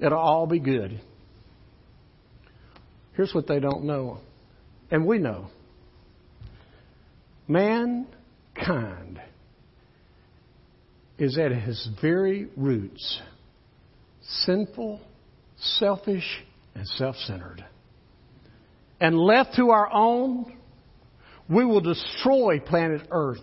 it'll 0.00 0.18
all 0.18 0.48
be 0.48 0.58
good. 0.58 1.00
Here's 3.12 3.32
what 3.32 3.46
they 3.46 3.60
don't 3.60 3.84
know, 3.84 4.18
and 4.90 5.06
we 5.06 5.18
know 5.18 5.46
mankind 7.46 9.20
is 11.18 11.38
at 11.38 11.52
his 11.52 11.88
very 12.02 12.48
roots 12.56 13.20
sinful, 14.22 15.00
selfish, 15.56 16.42
and 16.74 16.84
self 16.88 17.14
centered. 17.14 17.64
And 18.98 19.16
left 19.16 19.54
to 19.54 19.70
our 19.70 19.88
own, 19.92 20.56
we 21.48 21.64
will 21.64 21.80
destroy 21.80 22.58
planet 22.58 23.06
Earth. 23.12 23.38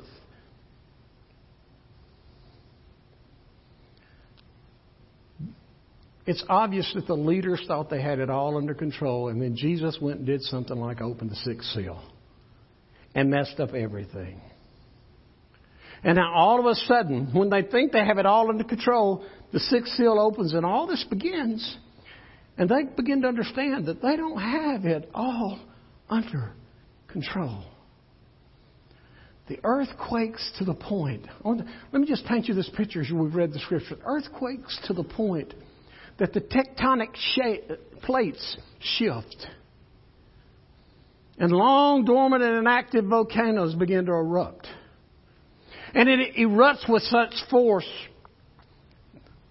It's 6.25 6.43
obvious 6.47 6.91
that 6.95 7.07
the 7.07 7.15
leaders 7.15 7.63
thought 7.67 7.89
they 7.89 8.01
had 8.01 8.19
it 8.19 8.29
all 8.29 8.57
under 8.57 8.73
control, 8.73 9.29
and 9.29 9.41
then 9.41 9.55
Jesus 9.55 9.97
went 9.99 10.19
and 10.19 10.25
did 10.25 10.41
something 10.43 10.77
like 10.77 11.01
open 11.01 11.29
the 11.29 11.35
sixth 11.35 11.69
seal 11.71 12.01
and 13.15 13.29
messed 13.29 13.59
up 13.59 13.73
everything. 13.73 14.39
And 16.03 16.17
now 16.17 16.33
all 16.33 16.59
of 16.59 16.65
a 16.65 16.75
sudden, 16.75 17.31
when 17.33 17.49
they 17.49 17.61
think 17.63 17.91
they 17.91 18.05
have 18.05 18.17
it 18.17 18.25
all 18.25 18.49
under 18.49 18.63
control, 18.63 19.23
the 19.51 19.59
sixth 19.59 19.93
seal 19.93 20.19
opens 20.19 20.53
and 20.53 20.65
all 20.65 20.87
this 20.87 21.05
begins. 21.09 21.77
And 22.57 22.69
they 22.69 22.83
begin 22.95 23.21
to 23.21 23.27
understand 23.27 23.87
that 23.87 24.01
they 24.01 24.15
don't 24.15 24.39
have 24.39 24.85
it 24.85 25.09
all 25.13 25.59
under 26.09 26.53
control. 27.07 27.63
The 29.47 29.59
earth 29.63 29.89
quakes 29.97 30.51
to 30.59 30.65
the 30.65 30.73
point. 30.73 31.25
let 31.43 31.65
me 31.93 32.07
just 32.07 32.25
paint 32.25 32.47
you 32.47 32.53
this 32.53 32.69
picture 32.75 33.01
as 33.01 33.11
we've 33.11 33.35
read 33.35 33.53
the 33.53 33.59
scripture. 33.59 33.97
Earthquakes 34.05 34.79
to 34.87 34.93
the 34.93 35.03
point 35.03 35.53
that 36.19 36.33
the 36.33 36.41
tectonic 36.41 37.09
plates 38.01 38.57
shift. 38.79 39.47
And 41.37 41.51
long 41.51 42.05
dormant 42.05 42.43
and 42.43 42.57
inactive 42.57 43.05
volcanoes 43.05 43.73
begin 43.75 44.05
to 44.05 44.11
erupt. 44.11 44.67
And 45.93 46.07
it 46.07 46.35
erupts 46.35 46.87
with 46.87 47.03
such 47.03 47.33
force 47.49 47.89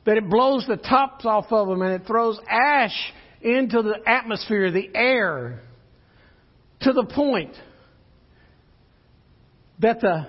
that 0.05 0.17
it 0.17 0.29
blows 0.29 0.67
the 0.67 0.77
tops 0.77 1.27
off 1.27 1.47
of 1.51 1.69
them 1.69 1.83
and 1.83 2.01
it 2.01 2.07
throws 2.07 2.39
ash 2.49 3.13
into 3.43 3.83
the 3.83 3.97
atmosphere, 4.07 4.71
the 4.71 4.91
air, 4.95 5.61
to 6.81 6.93
the 6.93 7.05
point 7.05 7.55
that 9.81 10.01
the 10.01 10.29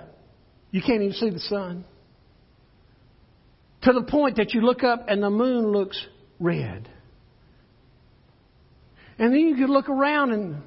you 0.72 0.80
can't 0.80 1.02
even 1.02 1.12
see 1.12 1.30
the 1.30 1.38
sun. 1.38 1.84
To 3.82 3.92
the 3.92 4.02
point 4.02 4.36
that 4.36 4.54
you 4.54 4.62
look 4.62 4.82
up 4.82 5.04
and 5.08 5.22
the 5.22 5.30
moon 5.30 5.66
looks 5.66 6.06
red. 6.42 6.88
And 9.18 9.32
then 9.32 9.40
you 9.40 9.56
could 9.56 9.70
look 9.70 9.88
around 9.88 10.32
and 10.32 10.62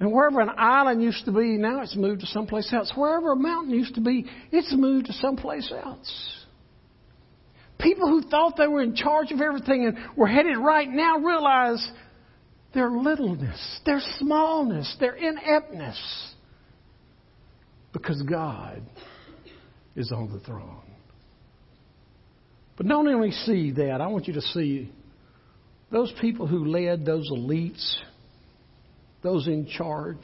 and 0.00 0.10
wherever 0.10 0.40
an 0.40 0.50
island 0.56 1.02
used 1.02 1.26
to 1.26 1.32
be, 1.32 1.58
now 1.58 1.82
it's 1.82 1.94
moved 1.94 2.22
to 2.22 2.26
someplace 2.26 2.72
else. 2.72 2.90
Wherever 2.96 3.32
a 3.32 3.36
mountain 3.36 3.74
used 3.74 3.96
to 3.96 4.00
be, 4.00 4.24
it's 4.50 4.74
moved 4.74 5.06
to 5.06 5.12
someplace 5.12 5.70
else. 5.70 6.46
People 7.78 8.08
who 8.08 8.22
thought 8.22 8.56
they 8.56 8.66
were 8.66 8.82
in 8.82 8.94
charge 8.94 9.30
of 9.30 9.42
everything 9.42 9.84
and 9.84 9.98
were 10.16 10.26
headed 10.26 10.56
right 10.56 10.88
now 10.88 11.18
realize 11.18 11.86
their 12.72 12.90
littleness, 12.90 13.80
their 13.84 14.00
smallness, 14.18 14.96
their 15.00 15.14
ineptness. 15.14 16.34
Because 17.92 18.22
God 18.22 18.82
is 19.96 20.12
on 20.12 20.32
the 20.32 20.40
throne. 20.40 20.89
But 22.80 22.88
don't 22.88 23.06
only 23.08 23.30
see 23.30 23.72
that, 23.72 24.00
I 24.00 24.06
want 24.06 24.26
you 24.26 24.32
to 24.32 24.40
see 24.40 24.90
those 25.92 26.10
people 26.18 26.46
who 26.46 26.64
led 26.64 27.04
those 27.04 27.30
elites, 27.30 27.94
those 29.22 29.46
in 29.46 29.66
charge. 29.66 30.16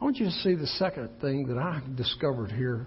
I 0.00 0.04
want 0.04 0.16
you 0.16 0.24
to 0.24 0.32
see 0.32 0.56
the 0.56 0.66
second 0.66 1.10
thing 1.20 1.46
that 1.46 1.58
I 1.58 1.80
discovered 1.94 2.50
here 2.50 2.86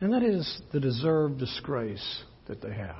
and 0.00 0.12
that 0.12 0.24
is 0.24 0.60
the 0.72 0.80
deserved 0.80 1.38
disgrace 1.38 2.24
that 2.48 2.60
they 2.60 2.74
have. 2.74 2.96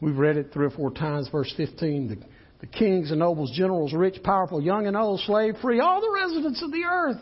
We've 0.00 0.16
read 0.16 0.38
it 0.38 0.50
three 0.50 0.64
or 0.64 0.70
four 0.70 0.92
times, 0.92 1.28
verse 1.28 1.52
15. 1.58 2.08
The, 2.08 2.16
the 2.60 2.66
kings 2.66 3.10
and 3.10 3.20
nobles, 3.20 3.52
generals, 3.54 3.92
rich, 3.92 4.22
powerful, 4.24 4.62
young 4.62 4.86
and 4.86 4.96
old, 4.96 5.20
slave, 5.20 5.56
free, 5.60 5.78
all 5.78 6.00
the 6.00 6.10
residents 6.10 6.62
of 6.62 6.72
the 6.72 6.84
earth, 6.84 7.20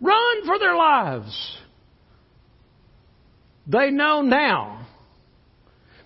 run 0.00 0.44
for 0.44 0.58
their 0.58 0.74
lives. 0.74 1.58
They 3.68 3.90
know 3.90 4.22
now 4.22 4.86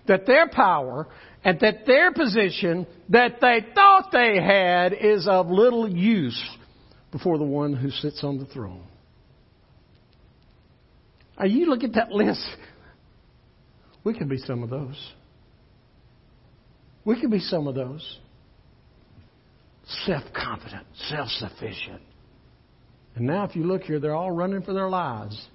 that 0.07 0.25
their 0.25 0.49
power 0.49 1.07
and 1.43 1.59
that 1.61 1.85
their 1.85 2.11
position 2.11 2.85
that 3.09 3.39
they 3.41 3.65
thought 3.73 4.09
they 4.11 4.35
had 4.41 4.93
is 4.93 5.27
of 5.27 5.47
little 5.47 5.89
use 5.89 6.41
before 7.11 7.37
the 7.37 7.43
one 7.45 7.73
who 7.73 7.89
sits 7.89 8.23
on 8.23 8.37
the 8.37 8.45
throne. 8.45 8.83
Are 11.37 11.47
you 11.47 11.67
look 11.67 11.83
at 11.83 11.93
that 11.93 12.11
list? 12.11 12.45
We 14.03 14.17
could 14.17 14.29
be 14.29 14.37
some 14.37 14.63
of 14.63 14.69
those. 14.69 15.13
We 17.05 17.19
could 17.19 17.31
be 17.31 17.39
some 17.39 17.67
of 17.67 17.75
those. 17.75 18.19
Self 20.05 20.23
confident, 20.33 20.85
self 21.09 21.27
sufficient. 21.29 22.01
And 23.15 23.27
now, 23.27 23.43
if 23.43 23.55
you 23.55 23.63
look 23.63 23.83
here, 23.83 23.99
they're 23.99 24.15
all 24.15 24.31
running 24.31 24.63
for 24.63 24.73
their 24.73 24.89
lives. 24.89 25.47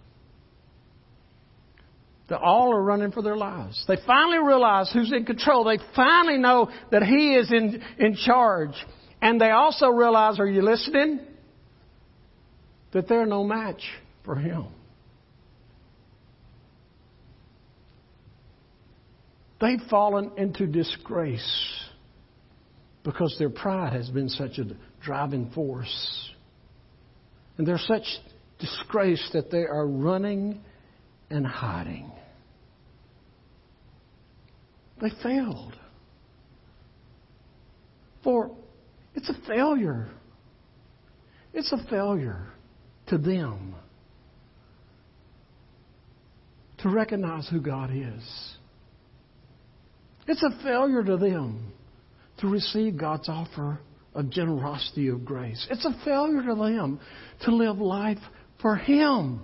They 2.28 2.36
all 2.36 2.74
are 2.74 2.82
running 2.82 3.10
for 3.10 3.22
their 3.22 3.36
lives. 3.36 3.82
They 3.88 3.96
finally 4.06 4.38
realize 4.38 4.90
who's 4.92 5.12
in 5.12 5.24
control. 5.24 5.64
They 5.64 5.78
finally 5.96 6.38
know 6.38 6.70
that 6.90 7.02
He 7.02 7.34
is 7.34 7.50
in, 7.50 7.82
in 7.98 8.16
charge. 8.16 8.74
And 9.22 9.40
they 9.40 9.50
also 9.50 9.88
realize, 9.88 10.38
are 10.38 10.48
you 10.48 10.62
listening? 10.62 11.20
That 12.92 13.08
they're 13.08 13.26
no 13.26 13.44
match 13.44 13.82
for 14.24 14.36
Him. 14.36 14.66
They've 19.60 19.80
fallen 19.90 20.32
into 20.36 20.66
disgrace 20.66 21.80
because 23.04 23.34
their 23.38 23.50
pride 23.50 23.94
has 23.94 24.08
been 24.10 24.28
such 24.28 24.58
a 24.58 24.64
driving 25.02 25.50
force. 25.50 26.30
And 27.56 27.66
they're 27.66 27.78
such 27.78 28.04
disgrace 28.60 29.30
that 29.32 29.50
they 29.50 29.64
are 29.64 29.86
running 29.86 30.60
and 31.30 31.46
hiding. 31.46 32.12
They 35.00 35.10
failed. 35.22 35.74
For 38.24 38.50
it's 39.14 39.28
a 39.28 39.46
failure. 39.46 40.08
It's 41.54 41.72
a 41.72 41.88
failure 41.88 42.46
to 43.08 43.18
them 43.18 43.74
to 46.78 46.88
recognize 46.88 47.48
who 47.48 47.60
God 47.60 47.90
is. 47.90 48.56
It's 50.26 50.42
a 50.42 50.62
failure 50.62 51.02
to 51.02 51.16
them 51.16 51.72
to 52.38 52.48
receive 52.48 52.96
God's 52.96 53.28
offer 53.28 53.80
of 54.14 54.30
generosity 54.30 55.08
of 55.08 55.24
grace. 55.24 55.66
It's 55.70 55.84
a 55.84 56.04
failure 56.04 56.42
to 56.42 56.54
them 56.54 57.00
to 57.44 57.54
live 57.54 57.78
life 57.78 58.18
for 58.60 58.76
Him. 58.76 59.42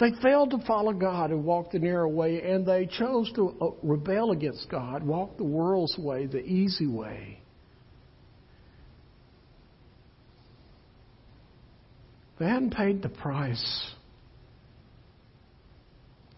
They 0.00 0.12
failed 0.22 0.50
to 0.52 0.58
follow 0.66 0.94
God 0.94 1.30
and 1.30 1.44
walk 1.44 1.72
the 1.72 1.78
narrow 1.78 2.08
way, 2.08 2.40
and 2.40 2.66
they 2.66 2.86
chose 2.86 3.30
to 3.34 3.54
uh, 3.60 3.66
rebel 3.82 4.32
against 4.32 4.66
God, 4.70 5.02
walk 5.02 5.36
the 5.36 5.44
world's 5.44 5.96
way, 5.98 6.24
the 6.24 6.42
easy 6.42 6.86
way. 6.86 7.38
They 12.38 12.46
hadn't 12.46 12.72
paid 12.72 13.02
the 13.02 13.10
price 13.10 13.90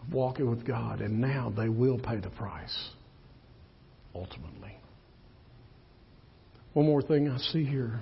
of 0.01 0.13
walking 0.13 0.49
with 0.49 0.67
God, 0.67 0.99
and 0.99 1.21
now 1.21 1.53
they 1.55 1.69
will 1.69 1.97
pay 1.97 2.17
the 2.17 2.31
price, 2.31 2.89
ultimately. 4.13 4.77
One 6.73 6.85
more 6.85 7.01
thing 7.01 7.29
I 7.29 7.37
see 7.37 7.63
here. 7.63 8.01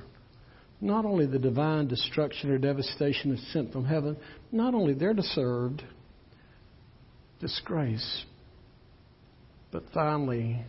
Not 0.82 1.05
only 1.05 1.27
the 1.27 1.39
divine 1.39 1.88
destruction 1.88 2.49
or 2.49 2.57
devastation 2.57 3.32
is 3.32 3.53
sent 3.53 3.71
from 3.71 3.86
heaven, 3.86 4.17
not 4.51 4.73
only 4.73 4.93
their 4.93 5.13
deserved 5.13 5.84
disgrace, 7.39 8.25
but 9.71 9.84
finally 9.93 10.65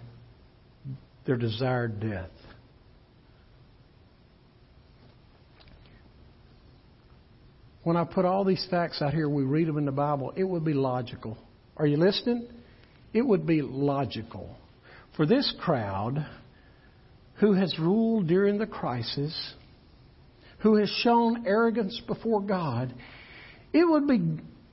their 1.25 1.37
desired 1.37 1.99
death. 1.99 2.31
when 7.83 7.97
I 7.97 8.05
put 8.05 8.25
all 8.25 8.45
these 8.45 8.65
facts 8.71 9.03
out 9.03 9.13
here, 9.13 9.29
we 9.29 9.43
read 9.43 9.67
them 9.67 9.77
in 9.77 9.85
the 9.85 9.93
Bible, 9.93 10.33
it 10.37 10.45
would 10.45 10.65
be 10.65 10.75
logical. 10.75 11.37
Are 11.77 11.87
you 11.87 11.97
listening? 11.97 12.49
It 13.13 13.23
would 13.23 13.47
be 13.47 13.61
logical 13.61 14.57
for 15.17 15.27
this 15.27 15.53
crowd 15.61 16.25
who 17.35 17.55
has 17.55 17.79
ruled 17.79 18.29
during 18.29 18.59
the 18.59 18.67
crisis, 18.67 19.55
who 20.63 20.77
has 20.77 20.89
shown 21.03 21.47
arrogance 21.47 22.01
before 22.07 22.41
God, 22.41 22.95
it 23.73 23.85
would 23.89 24.07
be 24.07 24.21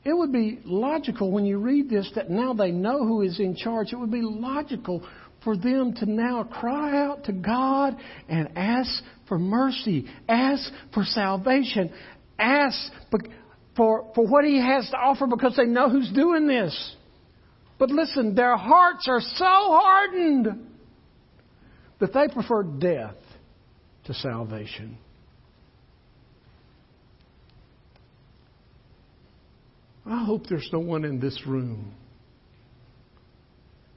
it 0.05 0.13
would 0.13 0.31
be 0.31 0.59
logical 0.63 1.31
when 1.31 1.45
you 1.45 1.57
read 1.57 1.89
this 1.89 2.09
that 2.15 2.29
now 2.29 2.53
they 2.53 2.71
know 2.71 2.99
who 3.05 3.21
is 3.21 3.39
in 3.39 3.55
charge. 3.55 3.91
It 3.91 3.97
would 3.97 4.11
be 4.11 4.21
logical 4.21 5.05
for 5.43 5.57
them 5.57 5.93
to 5.95 6.05
now 6.05 6.43
cry 6.43 7.05
out 7.05 7.25
to 7.25 7.33
God 7.33 7.97
and 8.27 8.49
ask 8.55 8.89
for 9.27 9.37
mercy, 9.37 10.05
ask 10.27 10.71
for 10.93 11.03
salvation, 11.03 11.91
ask 12.37 12.77
for, 13.75 14.11
for 14.15 14.25
what 14.25 14.45
he 14.45 14.59
has 14.59 14.89
to 14.89 14.97
offer 14.97 15.27
because 15.27 15.55
they 15.55 15.65
know 15.65 15.89
who's 15.89 16.11
doing 16.11 16.47
this. 16.47 16.95
But 17.77 17.89
listen, 17.89 18.35
their 18.35 18.57
hearts 18.57 19.07
are 19.07 19.21
so 19.21 19.45
hardened 19.45 20.67
that 21.99 22.13
they 22.13 22.27
prefer 22.33 22.63
death 22.63 23.15
to 24.05 24.13
salvation. 24.13 24.97
I 30.09 30.25
hope 30.25 30.47
there's 30.47 30.69
no 30.73 30.79
one 30.79 31.05
in 31.05 31.19
this 31.19 31.39
room 31.45 31.93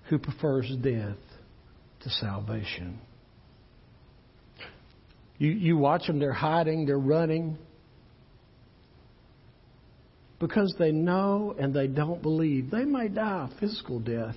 who 0.09 0.19
prefers 0.19 0.71
death 0.83 1.17
to 2.01 2.11
salvation. 2.11 2.99
You, 5.39 5.51
you 5.51 5.77
watch 5.77 6.07
them, 6.07 6.19
they're 6.19 6.33
hiding, 6.33 6.85
they're 6.87 6.99
running. 6.99 7.57
Because 10.39 10.75
they 10.79 10.93
know 10.93 11.55
and 11.59 11.73
they 11.73 11.87
don't 11.87 12.21
believe. 12.21 12.71
They 12.71 12.85
may 12.85 13.09
die 13.09 13.49
physical 13.59 13.99
death. 13.99 14.37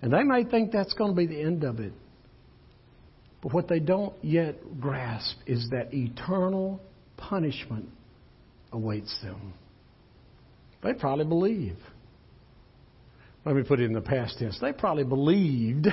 And 0.00 0.12
they 0.12 0.22
may 0.22 0.44
think 0.44 0.72
that's 0.72 0.94
going 0.94 1.10
to 1.10 1.16
be 1.16 1.26
the 1.26 1.40
end 1.40 1.64
of 1.64 1.78
it. 1.78 1.92
But 3.42 3.52
what 3.52 3.68
they 3.68 3.80
don't 3.80 4.14
yet 4.22 4.80
grasp 4.80 5.36
is 5.46 5.68
that 5.70 5.92
eternal 5.92 6.80
punishment 7.16 7.88
awaits 8.72 9.14
them. 9.22 9.52
They 10.82 10.92
probably 10.92 11.24
believe. 11.24 11.76
Let 13.44 13.54
me 13.54 13.62
put 13.62 13.80
it 13.80 13.84
in 13.84 13.92
the 13.92 14.00
past 14.00 14.38
tense. 14.38 14.58
They 14.60 14.72
probably 14.72 15.04
believed 15.04 15.86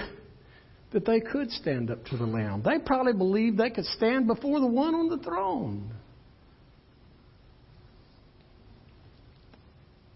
that 0.92 1.06
they 1.06 1.20
could 1.20 1.52
stand 1.52 1.92
up 1.92 2.06
to 2.06 2.18
the 2.18 2.26
Lamb. 2.26 2.64
They 2.64 2.80
probably 2.80 3.14
believed 3.14 3.58
they 3.58 3.70
could 3.70 3.86
stand 3.86 4.28
before 4.28 4.60
the 4.60 4.68
one 4.68 4.96
on 4.96 5.10
the 5.10 5.18
throne. 5.18 5.92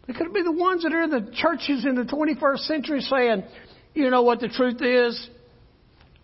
They 0.08 0.14
could 0.14 0.34
be 0.34 0.42
the 0.42 0.52
ones 0.52 0.84
that 0.84 0.94
are 0.94 1.04
in 1.04 1.10
the 1.10 1.32
churches 1.34 1.86
in 1.86 1.96
the 1.96 2.04
21st 2.04 2.60
century 2.60 3.02
saying, 3.02 3.44
you 3.94 4.10
know 4.10 4.22
what 4.22 4.40
the 4.40 4.48
truth 4.48 4.82
is? 4.82 5.30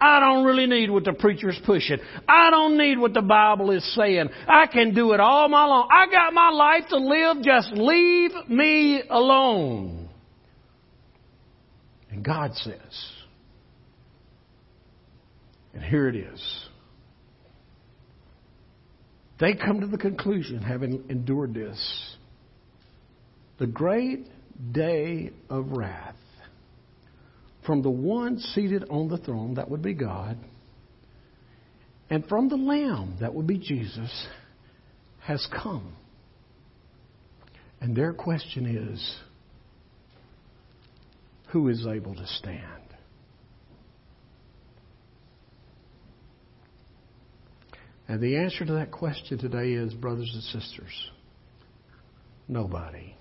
I 0.03 0.19
don't 0.19 0.43
really 0.43 0.65
need 0.65 0.89
what 0.89 1.05
the 1.05 1.13
preacher's 1.13 1.57
pushing. 1.65 1.97
I 2.27 2.49
don't 2.49 2.77
need 2.77 2.99
what 2.99 3.13
the 3.13 3.21
Bible 3.21 3.71
is 3.71 3.95
saying. 3.95 4.27
I 4.49 4.67
can 4.67 4.93
do 4.93 5.13
it 5.13 5.21
all 5.21 5.47
my 5.47 5.65
long. 5.65 5.87
I 5.89 6.11
got 6.11 6.33
my 6.33 6.49
life 6.49 6.89
to 6.89 6.97
live. 6.97 7.37
Just 7.41 7.71
leave 7.71 8.31
me 8.49 9.01
alone. 9.09 10.09
And 12.11 12.21
God 12.21 12.53
says, 12.53 13.11
and 15.73 15.81
here 15.81 16.09
it 16.09 16.17
is. 16.17 16.65
They 19.39 19.53
come 19.53 19.79
to 19.79 19.87
the 19.87 19.97
conclusion, 19.97 20.61
having 20.61 21.05
endured 21.07 21.53
this, 21.53 22.15
the 23.57 23.67
great 23.67 24.27
day 24.73 25.31
of 25.49 25.71
wrath 25.71 26.15
from 27.65 27.81
the 27.81 27.89
one 27.89 28.39
seated 28.39 28.85
on 28.89 29.07
the 29.07 29.17
throne, 29.17 29.55
that 29.55 29.69
would 29.69 29.81
be 29.81 29.93
God, 29.93 30.37
and 32.09 32.25
from 32.27 32.49
the 32.49 32.55
Lamb, 32.55 33.17
that 33.21 33.33
would 33.33 33.47
be 33.47 33.57
Jesus, 33.57 34.27
has 35.21 35.47
come. 35.51 35.95
And 37.81 37.95
their 37.95 38.13
question 38.13 38.65
is 38.65 39.17
who 41.49 41.69
is 41.69 41.85
able 41.87 42.15
to 42.15 42.27
stand? 42.27 42.59
And 48.07 48.21
the 48.21 48.37
answer 48.37 48.65
to 48.65 48.73
that 48.73 48.91
question 48.91 49.37
today 49.37 49.71
is, 49.71 49.93
brothers 49.93 50.29
and 50.33 50.43
sisters, 50.43 51.09
nobody. 52.47 53.15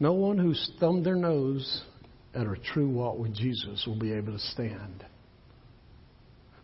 No 0.00 0.14
one 0.14 0.38
who's 0.38 0.70
thumbed 0.80 1.04
their 1.04 1.14
nose 1.14 1.82
at 2.34 2.46
a 2.46 2.56
true 2.72 2.88
walk 2.88 3.18
with 3.18 3.34
Jesus 3.34 3.84
will 3.86 3.98
be 3.98 4.12
able 4.12 4.32
to 4.32 4.38
stand. 4.38 5.04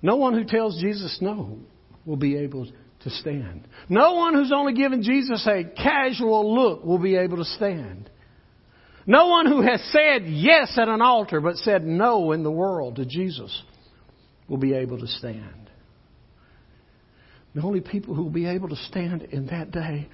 No 0.00 0.16
one 0.16 0.34
who 0.34 0.44
tells 0.44 0.80
Jesus 0.80 1.18
no 1.20 1.58
will 2.06 2.16
be 2.16 2.36
able 2.38 2.66
to 3.00 3.10
stand. 3.10 3.68
No 3.88 4.14
one 4.14 4.34
who's 4.34 4.52
only 4.52 4.72
given 4.72 5.02
Jesus 5.02 5.46
a 5.46 5.64
casual 5.64 6.54
look 6.54 6.84
will 6.84 6.98
be 6.98 7.16
able 7.16 7.36
to 7.36 7.44
stand. 7.44 8.08
No 9.06 9.28
one 9.28 9.46
who 9.46 9.60
has 9.62 9.80
said 9.92 10.26
yes 10.26 10.76
at 10.78 10.88
an 10.88 11.02
altar 11.02 11.40
but 11.40 11.56
said 11.56 11.84
no 11.84 12.32
in 12.32 12.42
the 12.42 12.50
world 12.50 12.96
to 12.96 13.04
Jesus 13.04 13.62
will 14.48 14.56
be 14.56 14.74
able 14.74 14.98
to 14.98 15.06
stand. 15.06 15.70
The 17.54 17.62
only 17.62 17.80
people 17.80 18.14
who 18.14 18.24
will 18.24 18.30
be 18.30 18.46
able 18.46 18.68
to 18.68 18.76
stand 18.76 19.22
in 19.22 19.46
that 19.46 19.70
day 19.70 20.08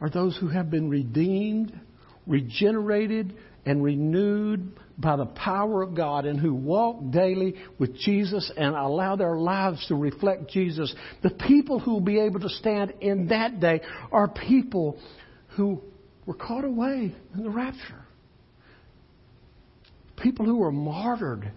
are 0.00 0.10
those 0.10 0.36
who 0.36 0.48
have 0.48 0.70
been 0.70 0.88
redeemed 0.88 1.78
regenerated 2.26 3.34
and 3.66 3.82
renewed 3.82 4.72
by 4.98 5.16
the 5.16 5.26
power 5.26 5.82
of 5.82 5.94
God 5.94 6.26
and 6.26 6.38
who 6.38 6.54
walk 6.54 7.10
daily 7.10 7.54
with 7.78 7.96
Jesus 7.96 8.50
and 8.56 8.74
allow 8.74 9.16
their 9.16 9.36
lives 9.36 9.84
to 9.88 9.94
reflect 9.94 10.50
Jesus, 10.50 10.94
the 11.22 11.30
people 11.30 11.78
who 11.78 11.92
will 11.92 12.00
be 12.00 12.20
able 12.20 12.40
to 12.40 12.48
stand 12.48 12.92
in 13.00 13.28
that 13.28 13.60
day 13.60 13.80
are 14.12 14.28
people 14.28 14.98
who 15.56 15.80
were 16.26 16.34
caught 16.34 16.64
away 16.64 17.14
in 17.34 17.42
the 17.42 17.50
rapture. 17.50 18.04
People 20.16 20.44
who 20.44 20.56
were 20.56 20.72
martyred 20.72 21.50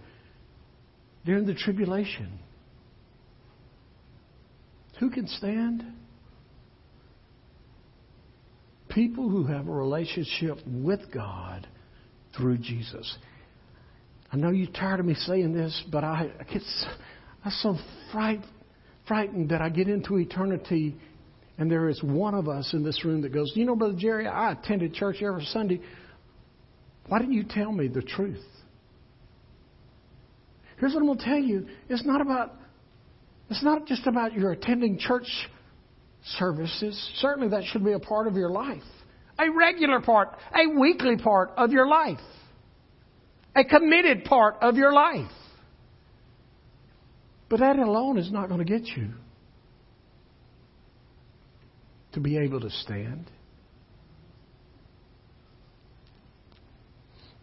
during 1.24 1.46
the 1.46 1.54
tribulation. 1.54 2.38
Who 5.00 5.10
can 5.10 5.26
stand? 5.26 5.84
People 8.94 9.28
who 9.28 9.44
have 9.44 9.66
a 9.66 9.72
relationship 9.72 10.58
with 10.66 11.00
God 11.12 11.66
through 12.36 12.58
Jesus. 12.58 13.18
I 14.32 14.36
know 14.36 14.50
you're 14.50 14.70
tired 14.70 15.00
of 15.00 15.06
me 15.06 15.14
saying 15.14 15.52
this, 15.52 15.82
but 15.90 16.04
I, 16.04 16.30
I 16.40 16.44
get 16.44 16.62
I'm 17.44 17.50
so 17.50 17.76
fright, 18.12 18.40
frightened 19.06 19.50
that 19.50 19.60
I 19.60 19.68
get 19.68 19.88
into 19.88 20.16
eternity 20.18 20.96
and 21.58 21.70
there 21.70 21.88
is 21.88 22.02
one 22.02 22.34
of 22.34 22.48
us 22.48 22.72
in 22.72 22.82
this 22.82 23.04
room 23.04 23.22
that 23.22 23.32
goes, 23.32 23.52
You 23.54 23.64
know, 23.64 23.76
Brother 23.76 23.94
Jerry, 23.96 24.26
I 24.26 24.52
attended 24.52 24.94
church 24.94 25.16
every 25.22 25.44
Sunday. 25.44 25.80
Why 27.06 27.18
didn't 27.18 27.34
you 27.34 27.44
tell 27.48 27.70
me 27.70 27.86
the 27.88 28.02
truth? 28.02 28.42
Here's 30.78 30.94
what 30.94 31.00
I'm 31.00 31.06
going 31.06 31.18
to 31.18 31.24
tell 31.24 31.38
you. 31.38 31.68
It's 31.88 32.04
not 32.04 32.20
about 32.20 32.54
it's 33.50 33.62
not 33.62 33.86
just 33.86 34.06
about 34.06 34.32
your 34.32 34.52
attending 34.52 34.98
church 34.98 35.26
services. 36.38 37.12
Certainly 37.16 37.50
that 37.50 37.64
should 37.64 37.84
be 37.84 37.92
a 37.92 37.98
part 37.98 38.26
of 38.26 38.34
your 38.34 38.50
life. 38.50 38.82
A 39.38 39.50
regular 39.50 40.00
part, 40.00 40.36
a 40.54 40.78
weekly 40.78 41.16
part 41.16 41.50
of 41.56 41.72
your 41.72 41.86
life. 41.86 42.20
A 43.56 43.64
committed 43.64 44.24
part 44.24 44.56
of 44.60 44.76
your 44.76 44.92
life. 44.92 45.30
But 47.48 47.60
that 47.60 47.78
alone 47.78 48.18
is 48.18 48.32
not 48.32 48.48
going 48.48 48.64
to 48.64 48.64
get 48.64 48.86
you 48.96 49.10
to 52.12 52.20
be 52.20 52.38
able 52.38 52.60
to 52.60 52.70
stand. 52.70 53.30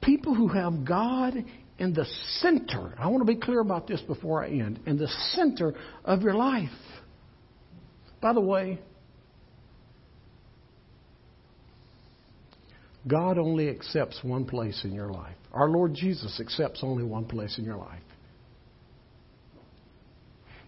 People 0.01 0.33
who 0.33 0.47
have 0.47 0.85
God 0.85 1.35
in 1.77 1.93
the 1.93 2.05
center, 2.39 2.95
I 2.97 3.07
want 3.07 3.21
to 3.21 3.33
be 3.33 3.39
clear 3.39 3.59
about 3.59 3.87
this 3.87 4.01
before 4.01 4.43
I 4.43 4.49
end, 4.49 4.79
in 4.85 4.97
the 4.97 5.07
center 5.33 5.75
of 6.03 6.21
your 6.21 6.33
life. 6.33 6.69
By 8.21 8.33
the 8.33 8.41
way, 8.41 8.79
God 13.07 13.37
only 13.39 13.67
accepts 13.69 14.19
one 14.23 14.45
place 14.45 14.83
in 14.83 14.93
your 14.93 15.11
life. 15.11 15.35
Our 15.51 15.69
Lord 15.69 15.95
Jesus 15.95 16.39
accepts 16.39 16.81
only 16.83 17.03
one 17.03 17.25
place 17.25 17.57
in 17.57 17.65
your 17.65 17.77
life. 17.77 18.03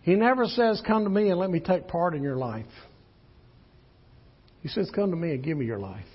He 0.01 0.15
never 0.15 0.45
says, 0.45 0.81
Come 0.85 1.03
to 1.03 1.09
me 1.09 1.29
and 1.29 1.39
let 1.39 1.49
me 1.49 1.59
take 1.59 1.87
part 1.87 2.15
in 2.15 2.23
your 2.23 2.35
life. 2.35 2.65
He 4.61 4.67
says, 4.67 4.89
Come 4.93 5.11
to 5.11 5.15
me 5.15 5.31
and 5.31 5.43
give 5.43 5.57
me 5.57 5.65
your 5.65 5.79
life. 5.79 6.05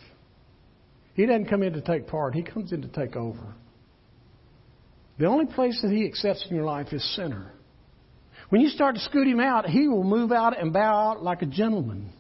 He 1.15 1.25
doesn't 1.25 1.47
come 1.47 1.63
in 1.63 1.73
to 1.73 1.81
take 1.81 2.07
part, 2.07 2.35
He 2.35 2.43
comes 2.43 2.73
in 2.73 2.83
to 2.83 2.89
take 2.89 3.17
over. 3.17 3.55
The 5.19 5.27
only 5.27 5.47
place 5.47 5.81
that 5.83 5.91
He 5.91 6.05
accepts 6.05 6.47
in 6.49 6.57
your 6.57 6.65
life 6.65 6.93
is 6.93 7.17
sinner. 7.17 7.53
When 8.49 8.61
you 8.61 8.69
start 8.69 8.95
to 8.95 9.01
scoot 9.03 9.27
him 9.27 9.41
out, 9.41 9.67
he 9.67 9.89
will 9.89 10.05
move 10.05 10.33
out 10.33 10.59
and 10.59 10.73
bow 10.73 11.11
out 11.11 11.23
like 11.23 11.43
a 11.43 11.47
gentleman. 11.47 12.11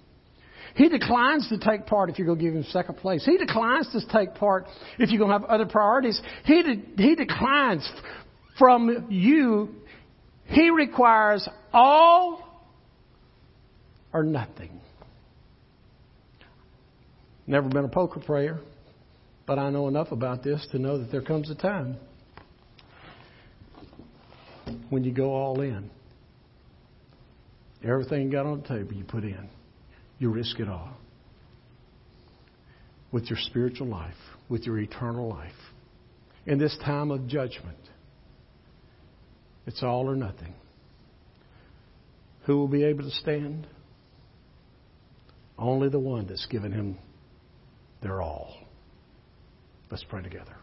He 0.74 0.88
declines 0.88 1.48
to 1.48 1.58
take 1.58 1.86
part 1.86 2.10
if 2.10 2.18
you're 2.18 2.26
going 2.26 2.38
to 2.38 2.44
give 2.44 2.54
him 2.54 2.64
second 2.64 2.98
place. 2.98 3.24
He 3.24 3.36
declines 3.38 3.90
to 3.92 4.00
take 4.12 4.34
part 4.34 4.66
if 4.98 5.10
you're 5.10 5.18
going 5.18 5.30
to 5.30 5.38
have 5.38 5.44
other 5.44 5.66
priorities. 5.66 6.20
He, 6.44 6.62
de- 6.62 7.02
he 7.02 7.14
declines 7.14 7.90
from 8.58 9.06
you. 9.08 9.70
He 10.44 10.70
requires 10.70 11.48
all 11.72 12.44
or 14.12 14.22
nothing. 14.22 14.80
Never 17.46 17.68
been 17.68 17.84
a 17.84 17.88
poker 17.88 18.20
player, 18.20 18.58
but 19.46 19.58
I 19.58 19.70
know 19.70 19.88
enough 19.88 20.12
about 20.12 20.44
this 20.44 20.66
to 20.72 20.78
know 20.78 20.98
that 20.98 21.10
there 21.10 21.22
comes 21.22 21.50
a 21.50 21.54
time 21.54 21.96
when 24.90 25.02
you 25.02 25.12
go 25.12 25.32
all 25.32 25.60
in. 25.62 25.90
Everything 27.84 28.22
you 28.22 28.32
got 28.32 28.46
on 28.46 28.62
the 28.62 28.68
table, 28.68 28.92
you 28.92 29.04
put 29.04 29.24
in. 29.24 29.48
you 30.18 30.30
risk 30.30 30.58
it 30.58 30.68
all. 30.68 30.90
With 33.12 33.30
your 33.30 33.38
spiritual 33.38 33.86
life, 33.86 34.14
with 34.48 34.64
your 34.64 34.78
eternal 34.78 35.28
life. 35.28 35.52
In 36.46 36.58
this 36.58 36.76
time 36.84 37.10
of 37.10 37.28
judgment, 37.28 37.78
it's 39.66 39.82
all 39.82 40.08
or 40.08 40.16
nothing. 40.16 40.54
Who 42.46 42.56
will 42.56 42.68
be 42.68 42.84
able 42.84 43.04
to 43.04 43.10
stand? 43.10 43.66
Only 45.58 45.88
the 45.88 45.98
one 45.98 46.26
that's 46.26 46.46
given 46.46 46.72
him 46.72 46.98
their 48.02 48.22
all. 48.22 48.56
Let's 49.90 50.04
pray 50.04 50.22
together. 50.22 50.57